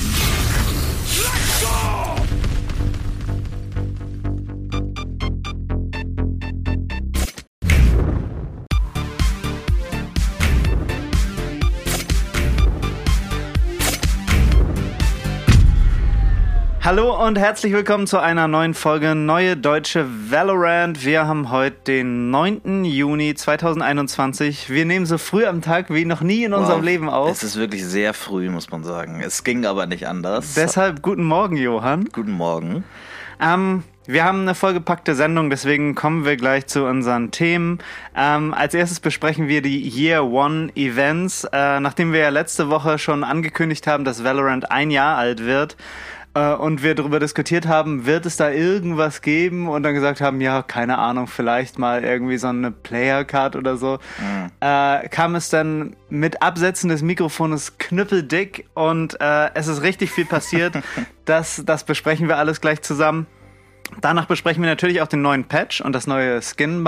Let's 0.00 1.62
go! 1.62 1.77
Hallo 17.18 17.26
und 17.26 17.36
herzlich 17.36 17.72
willkommen 17.72 18.06
zu 18.06 18.18
einer 18.20 18.46
neuen 18.46 18.74
Folge 18.74 19.16
Neue 19.16 19.56
Deutsche 19.56 20.06
Valorant. 20.30 21.04
Wir 21.04 21.26
haben 21.26 21.50
heute 21.50 21.76
den 21.88 22.30
9. 22.30 22.84
Juni 22.84 23.34
2021. 23.34 24.70
Wir 24.70 24.84
nehmen 24.84 25.04
so 25.04 25.18
früh 25.18 25.44
am 25.44 25.60
Tag 25.60 25.92
wie 25.92 26.04
noch 26.04 26.20
nie 26.20 26.44
in 26.44 26.52
wow. 26.52 26.60
unserem 26.60 26.84
Leben 26.84 27.08
auf. 27.10 27.32
Es 27.32 27.42
ist 27.42 27.56
wirklich 27.56 27.84
sehr 27.84 28.14
früh, 28.14 28.50
muss 28.50 28.70
man 28.70 28.84
sagen. 28.84 29.20
Es 29.20 29.42
ging 29.42 29.66
aber 29.66 29.86
nicht 29.86 30.06
anders. 30.06 30.54
Deshalb 30.54 31.02
guten 31.02 31.24
Morgen, 31.24 31.56
Johann. 31.56 32.08
Guten 32.12 32.30
Morgen. 32.30 32.84
Ähm, 33.40 33.82
wir 34.06 34.24
haben 34.24 34.42
eine 34.42 34.54
vollgepackte 34.54 35.14
Sendung, 35.14 35.50
deswegen 35.50 35.94
kommen 35.94 36.24
wir 36.24 36.36
gleich 36.36 36.66
zu 36.66 36.86
unseren 36.86 37.30
Themen. 37.30 37.78
Ähm, 38.16 38.54
als 38.54 38.74
erstes 38.74 39.00
besprechen 39.00 39.48
wir 39.48 39.60
die 39.60 39.86
Year 39.86 40.24
One 40.24 40.70
Events. 40.76 41.44
Äh, 41.52 41.80
nachdem 41.80 42.12
wir 42.12 42.20
ja 42.20 42.28
letzte 42.30 42.70
Woche 42.70 42.98
schon 42.98 43.22
angekündigt 43.22 43.86
haben, 43.86 44.04
dass 44.04 44.24
Valorant 44.24 44.70
ein 44.70 44.90
Jahr 44.90 45.18
alt 45.18 45.44
wird, 45.44 45.76
äh, 46.34 46.54
und 46.54 46.82
wir 46.82 46.94
darüber 46.94 47.20
diskutiert 47.20 47.66
haben, 47.66 48.06
wird 48.06 48.26
es 48.26 48.36
da 48.36 48.50
irgendwas 48.50 49.22
geben 49.22 49.68
und 49.68 49.82
dann 49.82 49.94
gesagt 49.94 50.20
haben, 50.20 50.40
ja, 50.40 50.62
keine 50.62 50.98
Ahnung, 50.98 51.26
vielleicht 51.26 51.78
mal 51.78 52.04
irgendwie 52.04 52.38
so 52.38 52.48
eine 52.48 52.70
Player 52.70 53.24
Card 53.24 53.56
oder 53.56 53.76
so, 53.76 53.98
mhm. 54.18 54.50
äh, 54.60 55.08
kam 55.08 55.34
es 55.34 55.50
dann 55.50 55.96
mit 56.08 56.42
Absetzen 56.42 56.88
des 56.88 57.02
Mikrofones 57.02 57.78
knüppeldick 57.78 58.66
und 58.74 59.20
äh, 59.20 59.50
es 59.54 59.66
ist 59.66 59.82
richtig 59.82 60.10
viel 60.10 60.26
passiert. 60.26 60.78
das, 61.24 61.62
das 61.64 61.84
besprechen 61.84 62.28
wir 62.28 62.36
alles 62.38 62.60
gleich 62.60 62.82
zusammen. 62.82 63.26
Danach 64.00 64.26
besprechen 64.26 64.62
wir 64.62 64.68
natürlich 64.68 65.00
auch 65.00 65.06
den 65.08 65.22
neuen 65.22 65.44
Patch 65.44 65.80
und 65.80 65.92
das 65.92 66.06
neue 66.06 66.40
Skin 66.42 66.82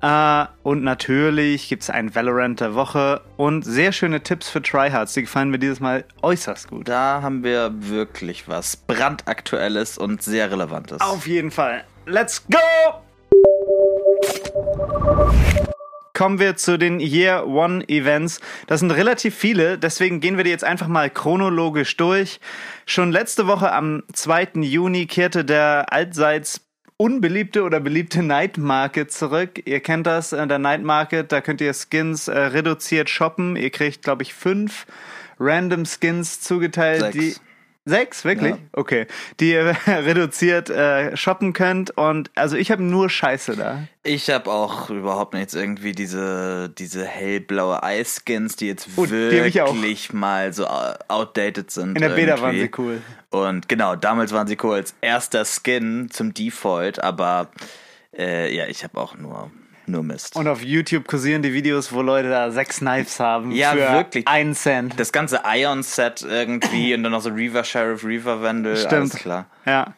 Uh, 0.00 0.46
und 0.62 0.84
natürlich 0.84 1.68
gibt 1.68 1.82
es 1.82 1.90
ein 1.90 2.14
Valorant 2.14 2.60
der 2.60 2.74
Woche 2.74 3.20
und 3.36 3.64
sehr 3.64 3.90
schöne 3.90 4.22
Tipps 4.22 4.48
für 4.48 4.62
Tryhards. 4.62 5.14
Die 5.14 5.22
gefallen 5.22 5.50
mir 5.50 5.58
dieses 5.58 5.80
Mal 5.80 6.04
äußerst 6.22 6.68
gut. 6.68 6.88
Da 6.88 7.20
haben 7.20 7.42
wir 7.42 7.72
wirklich 7.74 8.46
was 8.46 8.76
brandaktuelles 8.76 9.98
und 9.98 10.22
sehr 10.22 10.52
relevantes. 10.52 11.00
Auf 11.00 11.26
jeden 11.26 11.50
Fall. 11.50 11.82
Let's 12.06 12.44
go! 12.46 12.58
Kommen 16.14 16.38
wir 16.38 16.56
zu 16.56 16.78
den 16.78 17.00
Year 17.00 17.46
One 17.46 17.88
Events. 17.88 18.40
Das 18.66 18.80
sind 18.80 18.90
relativ 18.90 19.36
viele, 19.36 19.78
deswegen 19.78 20.20
gehen 20.20 20.36
wir 20.36 20.44
die 20.44 20.50
jetzt 20.50 20.64
einfach 20.64 20.88
mal 20.88 21.10
chronologisch 21.10 21.96
durch. 21.96 22.40
Schon 22.86 23.12
letzte 23.12 23.46
Woche 23.46 23.72
am 23.72 24.02
2. 24.12 24.62
Juni 24.62 25.06
kehrte 25.06 25.44
der 25.44 25.92
allseits 25.92 26.67
unbeliebte 26.98 27.62
oder 27.62 27.80
beliebte 27.80 28.22
Night 28.22 28.58
Market 28.58 29.10
zurück. 29.10 29.62
Ihr 29.64 29.80
kennt 29.80 30.06
das, 30.06 30.32
äh, 30.32 30.46
der 30.46 30.58
Night 30.58 30.82
Market, 30.82 31.32
da 31.32 31.40
könnt 31.40 31.62
ihr 31.62 31.72
Skins 31.72 32.28
äh, 32.28 32.38
reduziert 32.38 33.08
shoppen. 33.08 33.56
Ihr 33.56 33.70
kriegt, 33.70 34.02
glaube 34.02 34.24
ich, 34.24 34.34
fünf 34.34 34.84
random 35.38 35.86
Skins 35.86 36.40
zugeteilt, 36.40 37.00
Sechs. 37.00 37.16
die 37.16 37.34
Sechs, 37.88 38.24
wirklich? 38.24 38.52
Ja. 38.52 38.58
Okay. 38.72 39.06
Die 39.40 39.52
ihr 39.52 39.74
reduziert 39.86 40.68
äh, 40.68 41.16
shoppen 41.16 41.54
könnt. 41.54 41.96
Und 41.96 42.30
also 42.34 42.56
ich 42.56 42.70
habe 42.70 42.82
nur 42.82 43.08
Scheiße 43.08 43.56
da. 43.56 43.84
Ich 44.02 44.28
habe 44.28 44.50
auch 44.50 44.90
überhaupt 44.90 45.32
nichts 45.32 45.54
irgendwie 45.54 45.92
diese, 45.92 46.68
diese 46.68 47.06
hellblaue 47.06 47.82
Eiskins, 47.82 48.56
die 48.56 48.66
jetzt 48.66 48.88
oh, 48.96 49.08
wirklich 49.08 50.08
die 50.08 50.16
mal 50.16 50.52
so 50.52 50.66
outdated 50.66 51.70
sind. 51.70 51.96
In 51.96 52.02
der 52.02 52.10
Beta 52.10 52.36
irgendwie. 52.36 52.42
waren 52.42 52.56
sie 52.56 52.70
cool. 52.78 53.02
Und 53.30 53.68
genau, 53.68 53.96
damals 53.96 54.32
waren 54.32 54.46
sie 54.46 54.58
cool 54.62 54.74
als 54.76 54.94
erster 55.00 55.44
Skin 55.44 56.08
zum 56.10 56.34
Default, 56.34 57.02
aber 57.02 57.50
äh, 58.16 58.54
ja, 58.54 58.66
ich 58.66 58.84
habe 58.84 59.00
auch 59.00 59.16
nur 59.16 59.50
nur 59.88 60.02
Mist. 60.02 60.36
Und 60.36 60.46
auf 60.48 60.62
YouTube 60.62 61.06
kursieren 61.06 61.42
die 61.42 61.52
Videos, 61.52 61.92
wo 61.92 62.02
Leute 62.02 62.28
da 62.28 62.50
sechs 62.50 62.78
Knives 62.78 63.18
haben. 63.20 63.50
Ja, 63.50 63.72
für 63.72 63.92
wirklich. 63.92 64.28
Einen 64.28 64.54
Cent. 64.54 64.98
Das 64.98 65.12
ganze 65.12 65.40
Ion-Set 65.44 66.22
irgendwie 66.22 66.94
und 66.94 67.02
dann 67.02 67.12
noch 67.12 67.22
so 67.22 67.30
Reaver 67.30 67.64
Sheriff, 67.64 68.04
Reaver 68.04 68.42
Wendel. 68.42 68.76
Stimmt. 68.76 68.92
Alles 68.92 69.14
klar. 69.14 69.46
Ja. 69.66 69.94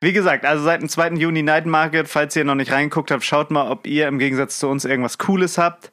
Wie 0.00 0.12
gesagt, 0.12 0.44
also 0.44 0.62
seit 0.62 0.80
dem 0.80 0.88
2. 0.88 1.14
Juni 1.14 1.42
Night 1.42 1.66
Market, 1.66 2.08
falls 2.08 2.36
ihr 2.36 2.44
noch 2.44 2.54
nicht 2.54 2.70
reingeguckt 2.70 3.10
habt, 3.10 3.24
schaut 3.24 3.50
mal, 3.50 3.68
ob 3.68 3.86
ihr 3.86 4.06
im 4.06 4.18
Gegensatz 4.18 4.58
zu 4.58 4.68
uns 4.68 4.84
irgendwas 4.84 5.18
Cooles 5.18 5.58
habt. 5.58 5.90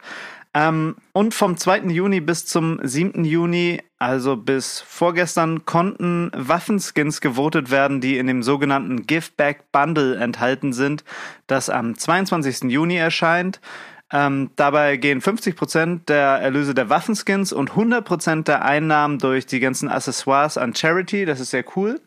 Ähm, 0.55 0.95
und 1.11 1.33
vom 1.33 1.57
2. 1.57 1.89
Juni 1.89 2.21
bis 2.21 2.45
zum 2.45 2.79
7. 2.81 3.25
Juni, 3.25 3.81
also 3.99 4.37
bis 4.37 4.79
vorgestern, 4.79 5.65
konnten 5.65 6.31
Waffenskins 6.33 7.19
gewotet 7.19 7.71
werden, 7.71 7.99
die 7.99 8.17
in 8.17 8.27
dem 8.27 8.41
sogenannten 8.41 9.05
Giveback 9.05 9.69
Bundle 9.73 10.15
enthalten 10.15 10.71
sind, 10.71 11.03
das 11.47 11.69
am 11.69 11.97
22. 11.97 12.71
Juni 12.71 12.95
erscheint. 12.95 13.59
Ähm, 14.13 14.51
dabei 14.55 14.95
gehen 14.95 15.19
50% 15.19 16.05
der 16.05 16.37
Erlöse 16.37 16.73
der 16.73 16.89
Waffenskins 16.89 17.51
und 17.51 17.71
100% 17.71 18.43
der 18.43 18.63
Einnahmen 18.63 19.19
durch 19.19 19.45
die 19.45 19.59
ganzen 19.59 19.89
Accessoires 19.89 20.57
an 20.57 20.73
Charity. 20.73 21.25
Das 21.25 21.41
ist 21.41 21.49
sehr 21.49 21.65
cool. 21.75 21.99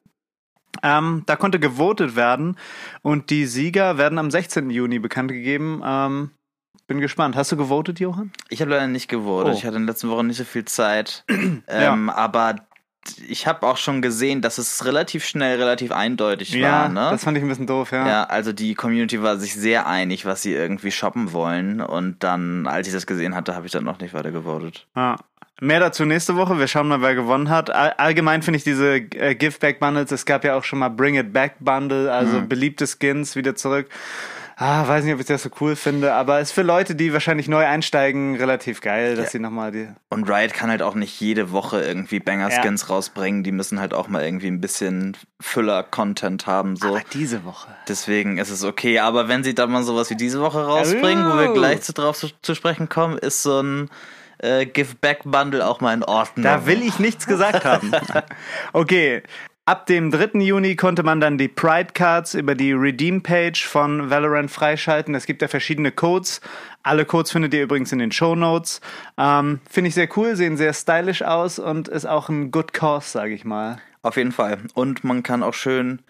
Ähm, 0.82 1.24
da 1.26 1.36
konnte 1.36 1.58
gewotet 1.58 2.16
werden 2.16 2.56
und 3.02 3.28
die 3.28 3.44
Sieger 3.44 3.98
werden 3.98 4.18
am 4.18 4.30
16. 4.30 4.70
Juni 4.70 5.00
bekannt 5.00 5.32
gegeben. 5.32 5.82
Ähm, 5.84 6.30
bin 6.86 7.00
gespannt. 7.00 7.36
Hast 7.36 7.52
du 7.52 7.56
gewotet, 7.56 8.00
Johann? 8.00 8.32
Ich 8.48 8.60
habe 8.60 8.70
leider 8.70 8.86
nicht 8.86 9.08
gewotet. 9.08 9.52
Oh. 9.52 9.56
Ich 9.56 9.64
hatte 9.64 9.76
in 9.76 9.82
den 9.82 9.88
letzten 9.88 10.08
Wochen 10.10 10.26
nicht 10.26 10.38
so 10.38 10.44
viel 10.44 10.64
Zeit. 10.64 11.24
ähm, 11.28 11.62
ja. 11.68 12.14
Aber 12.14 12.56
ich 13.28 13.46
habe 13.46 13.66
auch 13.66 13.76
schon 13.76 14.02
gesehen, 14.02 14.42
dass 14.42 14.58
es 14.58 14.84
relativ 14.84 15.24
schnell, 15.24 15.58
relativ 15.58 15.92
eindeutig 15.92 16.52
ja, 16.52 16.70
war. 16.70 16.88
Ne? 16.88 17.08
Das 17.10 17.24
fand 17.24 17.36
ich 17.36 17.42
ein 17.42 17.48
bisschen 17.48 17.66
doof, 17.66 17.92
ja. 17.92 18.06
Ja, 18.06 18.24
also 18.24 18.52
die 18.52 18.74
Community 18.74 19.22
war 19.22 19.36
sich 19.38 19.54
sehr 19.54 19.86
einig, 19.86 20.26
was 20.26 20.42
sie 20.42 20.52
irgendwie 20.52 20.90
shoppen 20.90 21.32
wollen. 21.32 21.80
Und 21.80 22.22
dann, 22.22 22.66
als 22.66 22.86
ich 22.86 22.92
das 22.92 23.06
gesehen 23.06 23.34
hatte, 23.34 23.54
habe 23.54 23.66
ich 23.66 23.72
dann 23.72 23.84
noch 23.84 24.00
nicht 24.00 24.14
weiter 24.14 24.30
gewotet. 24.30 24.86
Ja. 24.94 25.16
Mehr 25.60 25.80
dazu 25.80 26.04
nächste 26.04 26.36
Woche. 26.36 26.58
Wir 26.58 26.68
schauen 26.68 26.86
mal, 26.86 27.00
wer 27.00 27.16
gewonnen 27.16 27.48
hat. 27.48 27.70
Allgemein 27.70 28.42
finde 28.42 28.58
ich 28.58 28.64
diese 28.64 28.96
äh, 28.96 29.34
Give-Back-Bundles, 29.34 30.12
es 30.12 30.24
gab 30.24 30.44
ja 30.44 30.54
auch 30.54 30.62
schon 30.62 30.78
mal 30.78 30.88
Bring 30.88 31.16
It 31.16 31.32
Back 31.32 31.56
Bundle, 31.58 32.12
also 32.12 32.40
mhm. 32.40 32.48
beliebte 32.48 32.86
Skins 32.86 33.34
wieder 33.34 33.56
zurück 33.56 33.88
ah, 34.58 34.86
weiß 34.86 35.04
nicht, 35.04 35.14
ob 35.14 35.20
ich 35.20 35.26
das 35.26 35.44
so 35.44 35.50
cool 35.60 35.76
finde, 35.76 36.12
aber 36.14 36.40
ist 36.40 36.52
für 36.52 36.62
Leute, 36.62 36.94
die 36.94 37.12
wahrscheinlich 37.12 37.48
neu 37.48 37.64
einsteigen, 37.64 38.36
relativ 38.36 38.80
geil, 38.80 39.14
dass 39.14 39.26
ja. 39.26 39.30
sie 39.30 39.38
nochmal 39.38 39.70
die. 39.70 39.88
Und 40.10 40.28
Riot 40.28 40.52
kann 40.52 40.68
halt 40.68 40.82
auch 40.82 40.94
nicht 40.94 41.20
jede 41.20 41.52
Woche 41.52 41.80
irgendwie 41.80 42.18
Banger-Skins 42.18 42.82
ja. 42.82 42.88
rausbringen. 42.88 43.44
Die 43.44 43.52
müssen 43.52 43.80
halt 43.80 43.94
auch 43.94 44.08
mal 44.08 44.24
irgendwie 44.24 44.48
ein 44.48 44.60
bisschen 44.60 45.16
Füller-Content 45.40 46.46
haben. 46.46 46.76
So. 46.76 46.88
Aber 46.88 47.02
diese 47.12 47.44
Woche. 47.44 47.68
Deswegen 47.86 48.38
ist 48.38 48.50
es 48.50 48.64
okay. 48.64 48.98
Aber 48.98 49.28
wenn 49.28 49.44
sie 49.44 49.54
dann 49.54 49.70
mal 49.70 49.84
sowas 49.84 50.10
wie 50.10 50.16
diese 50.16 50.40
Woche 50.40 50.64
rausbringen, 50.64 51.24
wo 51.30 51.38
wir 51.38 51.52
gleich 51.52 51.82
zu, 51.82 51.92
drauf 51.92 52.18
zu, 52.18 52.28
zu 52.42 52.54
sprechen 52.54 52.88
kommen, 52.88 53.16
ist 53.16 53.42
so 53.42 53.60
ein 53.60 53.90
äh, 54.38 54.66
Give-Back-Bundle 54.66 55.66
auch 55.66 55.80
mal 55.80 55.94
in 55.94 56.02
Ordnung. 56.02 56.42
Da 56.44 56.66
will 56.66 56.82
ich 56.82 56.98
nichts 56.98 57.26
gesagt 57.26 57.64
haben. 57.64 57.92
okay, 58.72 59.22
Ab 59.68 59.84
dem 59.84 60.10
3. 60.10 60.40
Juni 60.40 60.76
konnte 60.76 61.02
man 61.02 61.20
dann 61.20 61.36
die 61.36 61.46
Pride 61.46 61.92
Cards 61.92 62.32
über 62.32 62.54
die 62.54 62.72
Redeem 62.72 63.22
Page 63.22 63.66
von 63.66 64.08
Valorant 64.08 64.50
freischalten. 64.50 65.14
Es 65.14 65.26
gibt 65.26 65.42
ja 65.42 65.48
verschiedene 65.48 65.92
Codes. 65.92 66.40
Alle 66.82 67.04
Codes 67.04 67.32
findet 67.32 67.52
ihr 67.52 67.64
übrigens 67.64 67.92
in 67.92 67.98
den 67.98 68.10
Show 68.10 68.34
Notes. 68.34 68.80
Ähm, 69.18 69.60
Finde 69.68 69.88
ich 69.88 69.94
sehr 69.94 70.08
cool, 70.16 70.36
sehen 70.36 70.56
sehr 70.56 70.72
stylisch 70.72 71.20
aus 71.20 71.58
und 71.58 71.86
ist 71.86 72.06
auch 72.06 72.30
ein 72.30 72.50
Good 72.50 72.72
Cause, 72.72 73.10
sage 73.10 73.34
ich 73.34 73.44
mal. 73.44 73.78
Auf 74.00 74.16
jeden 74.16 74.32
Fall. 74.32 74.56
Und 74.72 75.04
man 75.04 75.22
kann 75.22 75.42
auch 75.42 75.52
schön 75.52 76.00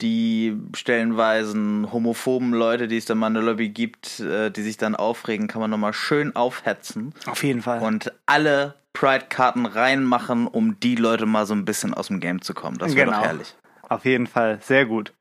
die 0.00 0.56
stellenweisen 0.74 1.92
homophoben 1.92 2.54
Leute, 2.54 2.88
die 2.88 2.96
es 2.96 3.04
da 3.04 3.14
mal 3.14 3.26
in 3.26 3.34
der 3.34 3.42
Lobby 3.42 3.68
gibt, 3.68 4.20
äh, 4.20 4.50
die 4.50 4.62
sich 4.62 4.78
dann 4.78 4.96
aufregen, 4.96 5.48
kann 5.48 5.60
man 5.60 5.70
nochmal 5.70 5.92
schön 5.92 6.34
aufhetzen. 6.34 7.12
Auf 7.26 7.44
jeden 7.44 7.60
Fall. 7.60 7.82
Und 7.82 8.10
alle 8.24 8.74
Pride-Karten 9.02 9.66
reinmachen, 9.66 10.46
um 10.46 10.78
die 10.78 10.94
Leute 10.94 11.26
mal 11.26 11.44
so 11.44 11.54
ein 11.54 11.64
bisschen 11.64 11.92
aus 11.92 12.06
dem 12.06 12.20
Game 12.20 12.40
zu 12.40 12.54
kommen. 12.54 12.78
Das 12.78 12.94
wäre 12.94 13.06
genau. 13.06 13.18
doch 13.18 13.26
herrlich. 13.26 13.56
Auf 13.88 14.04
jeden 14.04 14.28
Fall, 14.28 14.60
sehr 14.62 14.86
gut. 14.86 15.12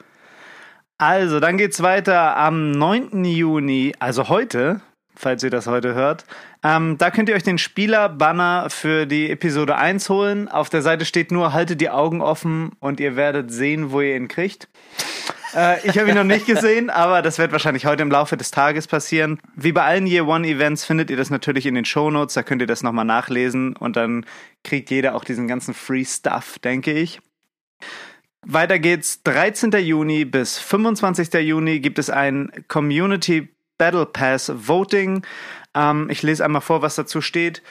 Also, 0.99 1.39
dann 1.39 1.57
geht's 1.57 1.81
weiter 1.81 2.37
am 2.37 2.69
9. 2.69 3.25
Juni, 3.25 3.95
also 3.97 4.29
heute, 4.29 4.81
falls 5.15 5.43
ihr 5.43 5.49
das 5.49 5.65
heute 5.65 5.95
hört. 5.95 6.25
Ähm, 6.63 6.99
da 6.99 7.09
könnt 7.09 7.27
ihr 7.27 7.33
euch 7.33 7.41
den 7.41 7.57
Spieler-Banner 7.57 8.69
für 8.69 9.07
die 9.07 9.31
Episode 9.31 9.75
1 9.77 10.09
holen. 10.09 10.47
Auf 10.47 10.69
der 10.69 10.83
Seite 10.83 11.05
steht 11.05 11.31
nur, 11.31 11.51
haltet 11.51 11.81
die 11.81 11.89
Augen 11.89 12.21
offen 12.21 12.73
und 12.79 12.99
ihr 12.99 13.15
werdet 13.15 13.51
sehen, 13.51 13.91
wo 13.91 14.01
ihr 14.01 14.15
ihn 14.15 14.27
kriegt. 14.27 14.67
Äh, 15.53 15.87
ich 15.87 15.97
habe 15.97 16.09
ihn 16.09 16.15
noch 16.15 16.23
nicht 16.23 16.45
gesehen, 16.45 16.89
aber 16.89 17.21
das 17.21 17.37
wird 17.37 17.51
wahrscheinlich 17.51 17.85
heute 17.85 18.03
im 18.03 18.11
Laufe 18.11 18.37
des 18.37 18.51
Tages 18.51 18.87
passieren. 18.87 19.39
Wie 19.55 19.71
bei 19.71 19.83
allen 19.83 20.07
Year 20.07 20.27
One 20.27 20.47
Events 20.47 20.85
findet 20.85 21.09
ihr 21.09 21.17
das 21.17 21.29
natürlich 21.29 21.65
in 21.65 21.75
den 21.75 21.85
Show 21.85 22.09
Notes. 22.09 22.33
Da 22.33 22.43
könnt 22.43 22.61
ihr 22.61 22.67
das 22.67 22.83
nochmal 22.83 23.05
nachlesen 23.05 23.75
und 23.75 23.95
dann 23.95 24.25
kriegt 24.63 24.89
jeder 24.89 25.15
auch 25.15 25.23
diesen 25.23 25.47
ganzen 25.47 25.73
Free 25.73 26.05
Stuff, 26.05 26.59
denke 26.59 26.93
ich. 26.93 27.19
Weiter 28.43 28.79
geht's. 28.79 29.21
13. 29.23 29.71
Juni 29.71 30.25
bis 30.25 30.57
25. 30.57 31.33
Juni 31.33 31.79
gibt 31.79 31.99
es 31.99 32.09
ein 32.09 32.51
Community 32.67 33.49
Battle 33.77 34.05
Pass 34.05 34.51
Voting. 34.53 35.25
Ähm, 35.75 36.07
ich 36.09 36.23
lese 36.23 36.43
einmal 36.43 36.61
vor, 36.61 36.81
was 36.81 36.95
dazu 36.95 37.21
steht. 37.21 37.61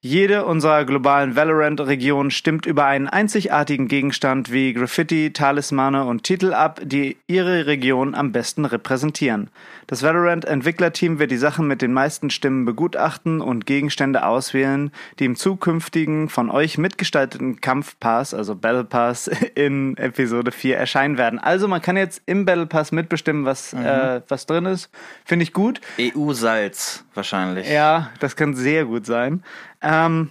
Jede 0.00 0.44
unserer 0.44 0.84
globalen 0.84 1.34
Valorant-Regionen 1.34 2.30
stimmt 2.30 2.66
über 2.66 2.84
einen 2.84 3.08
einzigartigen 3.08 3.88
Gegenstand 3.88 4.52
wie 4.52 4.72
Graffiti, 4.72 5.32
Talismane 5.32 6.04
und 6.04 6.22
Titel 6.22 6.54
ab, 6.54 6.80
die 6.84 7.16
ihre 7.26 7.66
Region 7.66 8.14
am 8.14 8.30
besten 8.30 8.64
repräsentieren. 8.64 9.50
Das 9.88 10.04
Valorant-Entwicklerteam 10.04 11.18
wird 11.18 11.32
die 11.32 11.36
Sachen 11.36 11.66
mit 11.66 11.82
den 11.82 11.92
meisten 11.92 12.30
Stimmen 12.30 12.64
begutachten 12.64 13.40
und 13.40 13.66
Gegenstände 13.66 14.24
auswählen, 14.24 14.92
die 15.18 15.24
im 15.24 15.34
zukünftigen 15.34 16.28
von 16.28 16.48
euch 16.48 16.78
mitgestalteten 16.78 17.60
Kampfpass, 17.60 18.34
also 18.34 18.54
Battle 18.54 18.84
Pass, 18.84 19.26
in 19.56 19.96
Episode 19.96 20.52
4 20.52 20.76
erscheinen 20.76 21.18
werden. 21.18 21.40
Also 21.40 21.66
man 21.66 21.82
kann 21.82 21.96
jetzt 21.96 22.22
im 22.26 22.44
Battle 22.44 22.66
Pass 22.66 22.92
mitbestimmen, 22.92 23.44
was, 23.46 23.72
mhm. 23.72 23.84
äh, 23.84 24.20
was 24.28 24.46
drin 24.46 24.66
ist. 24.66 24.90
Finde 25.24 25.42
ich 25.42 25.52
gut. 25.52 25.80
EU-Salz 25.98 27.04
wahrscheinlich. 27.14 27.68
Ja, 27.68 28.10
das 28.20 28.36
kann 28.36 28.54
sehr 28.54 28.84
gut 28.84 29.04
sein. 29.04 29.42
Ähm, 29.82 30.30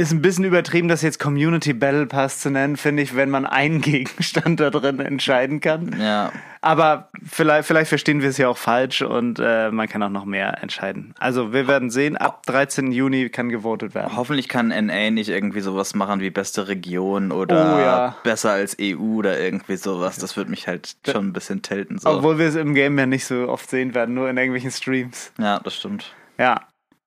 ist 0.00 0.12
ein 0.12 0.22
bisschen 0.22 0.44
übertrieben, 0.44 0.88
das 0.88 1.02
jetzt 1.02 1.18
Community 1.18 1.74
Battle 1.74 2.06
Pass 2.06 2.38
zu 2.38 2.50
nennen, 2.50 2.76
finde 2.78 3.02
ich, 3.02 3.14
wenn 3.16 3.28
man 3.28 3.44
einen 3.44 3.80
Gegenstand 3.82 4.58
da 4.58 4.70
drin 4.70 4.98
entscheiden 4.98 5.60
kann. 5.60 5.94
Ja. 6.00 6.32
Aber 6.62 7.10
vielleicht, 7.26 7.66
vielleicht 7.66 7.88
verstehen 7.88 8.22
wir 8.22 8.28
es 8.28 8.38
ja 8.38 8.48
auch 8.48 8.56
falsch 8.56 9.02
und 9.02 9.38
äh, 9.42 9.70
man 9.70 9.88
kann 9.88 10.02
auch 10.02 10.10
noch 10.10 10.24
mehr 10.24 10.62
entscheiden. 10.62 11.14
Also 11.18 11.52
wir 11.52 11.68
werden 11.68 11.90
sehen, 11.90 12.16
ab 12.16 12.44
13. 12.46 12.92
Juni 12.92 13.30
kann 13.30 13.48
gewotet 13.48 13.94
werden. 13.94 14.16
Hoffentlich 14.16 14.48
kann 14.48 14.68
NA 14.68 15.10
nicht 15.10 15.28
irgendwie 15.28 15.60
sowas 15.60 15.94
machen 15.94 16.20
wie 16.20 16.30
beste 16.30 16.68
Region 16.68 17.32
oder 17.32 17.76
oh, 17.76 17.80
ja. 17.80 18.16
besser 18.24 18.52
als 18.52 18.76
EU 18.80 19.16
oder 19.18 19.38
irgendwie 19.38 19.76
sowas. 19.76 20.16
Das 20.16 20.36
würde 20.36 20.50
mich 20.50 20.66
halt 20.66 20.96
schon 21.06 21.28
ein 21.28 21.32
bisschen 21.32 21.62
tilten. 21.62 21.98
So. 21.98 22.10
Obwohl 22.10 22.38
wir 22.38 22.46
es 22.46 22.56
im 22.56 22.74
Game 22.74 22.98
ja 22.98 23.06
nicht 23.06 23.24
so 23.24 23.48
oft 23.48 23.68
sehen 23.68 23.94
werden, 23.94 24.14
nur 24.14 24.28
in 24.28 24.36
irgendwelchen 24.36 24.70
Streams. 24.70 25.32
Ja, 25.38 25.60
das 25.60 25.76
stimmt. 25.76 26.14
Ja, 26.38 26.60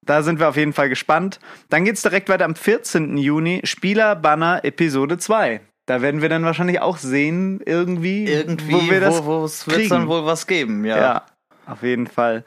da 0.06 0.24
sind 0.24 0.40
wir 0.40 0.50
auf 0.50 0.58
jeden 0.58 0.74
Fall 0.74 0.90
gespannt. 0.90 1.40
Dann 1.70 1.86
geht 1.86 1.96
es 1.96 2.02
direkt 2.02 2.30
weiter 2.30 2.46
am 2.46 2.56
14. 2.56 3.18
Juni, 3.18 3.62
Spieler-Banner 3.64 4.64
Episode 4.64 5.18
2. 5.18 5.62
Da 5.86 6.02
werden 6.02 6.22
wir 6.22 6.30
dann 6.30 6.46
wahrscheinlich 6.46 6.80
auch 6.80 6.98
sehen, 6.98 7.60
irgendwie, 7.66 8.26
irgendwie 8.26 8.74
wo 8.74 8.90
wir 8.90 9.02
das 9.02 9.26
wo, 9.26 9.44
es 9.44 9.68
wird 9.68 9.92
dann 9.92 10.08
wohl 10.08 10.26
was 10.26 10.48
geben, 10.48 10.86
ja. 10.86 10.98
Ja, 10.98 11.26
auf 11.66 11.84
jeden 11.84 12.08
Fall. 12.08 12.46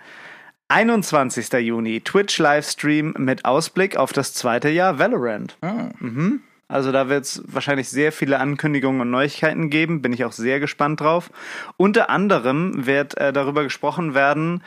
21. 0.68 1.52
Juni, 1.52 2.00
Twitch-Livestream 2.00 3.14
mit 3.18 3.44
Ausblick 3.44 3.96
auf 3.96 4.12
das 4.12 4.32
zweite 4.34 4.68
Jahr 4.68 4.98
Valorant. 4.98 5.56
Ah. 5.60 5.90
Mhm. 6.00 6.40
Also 6.68 6.90
da 6.90 7.08
wird 7.08 7.24
es 7.24 7.42
wahrscheinlich 7.46 7.88
sehr 7.88 8.10
viele 8.10 8.40
Ankündigungen 8.40 9.00
und 9.00 9.10
Neuigkeiten 9.10 9.70
geben, 9.70 10.02
bin 10.02 10.12
ich 10.12 10.24
auch 10.24 10.32
sehr 10.32 10.58
gespannt 10.58 11.00
drauf. 11.00 11.30
Unter 11.76 12.10
anderem 12.10 12.86
wird 12.86 13.16
äh, 13.18 13.32
darüber 13.32 13.62
gesprochen 13.62 14.14
werden, 14.14 14.62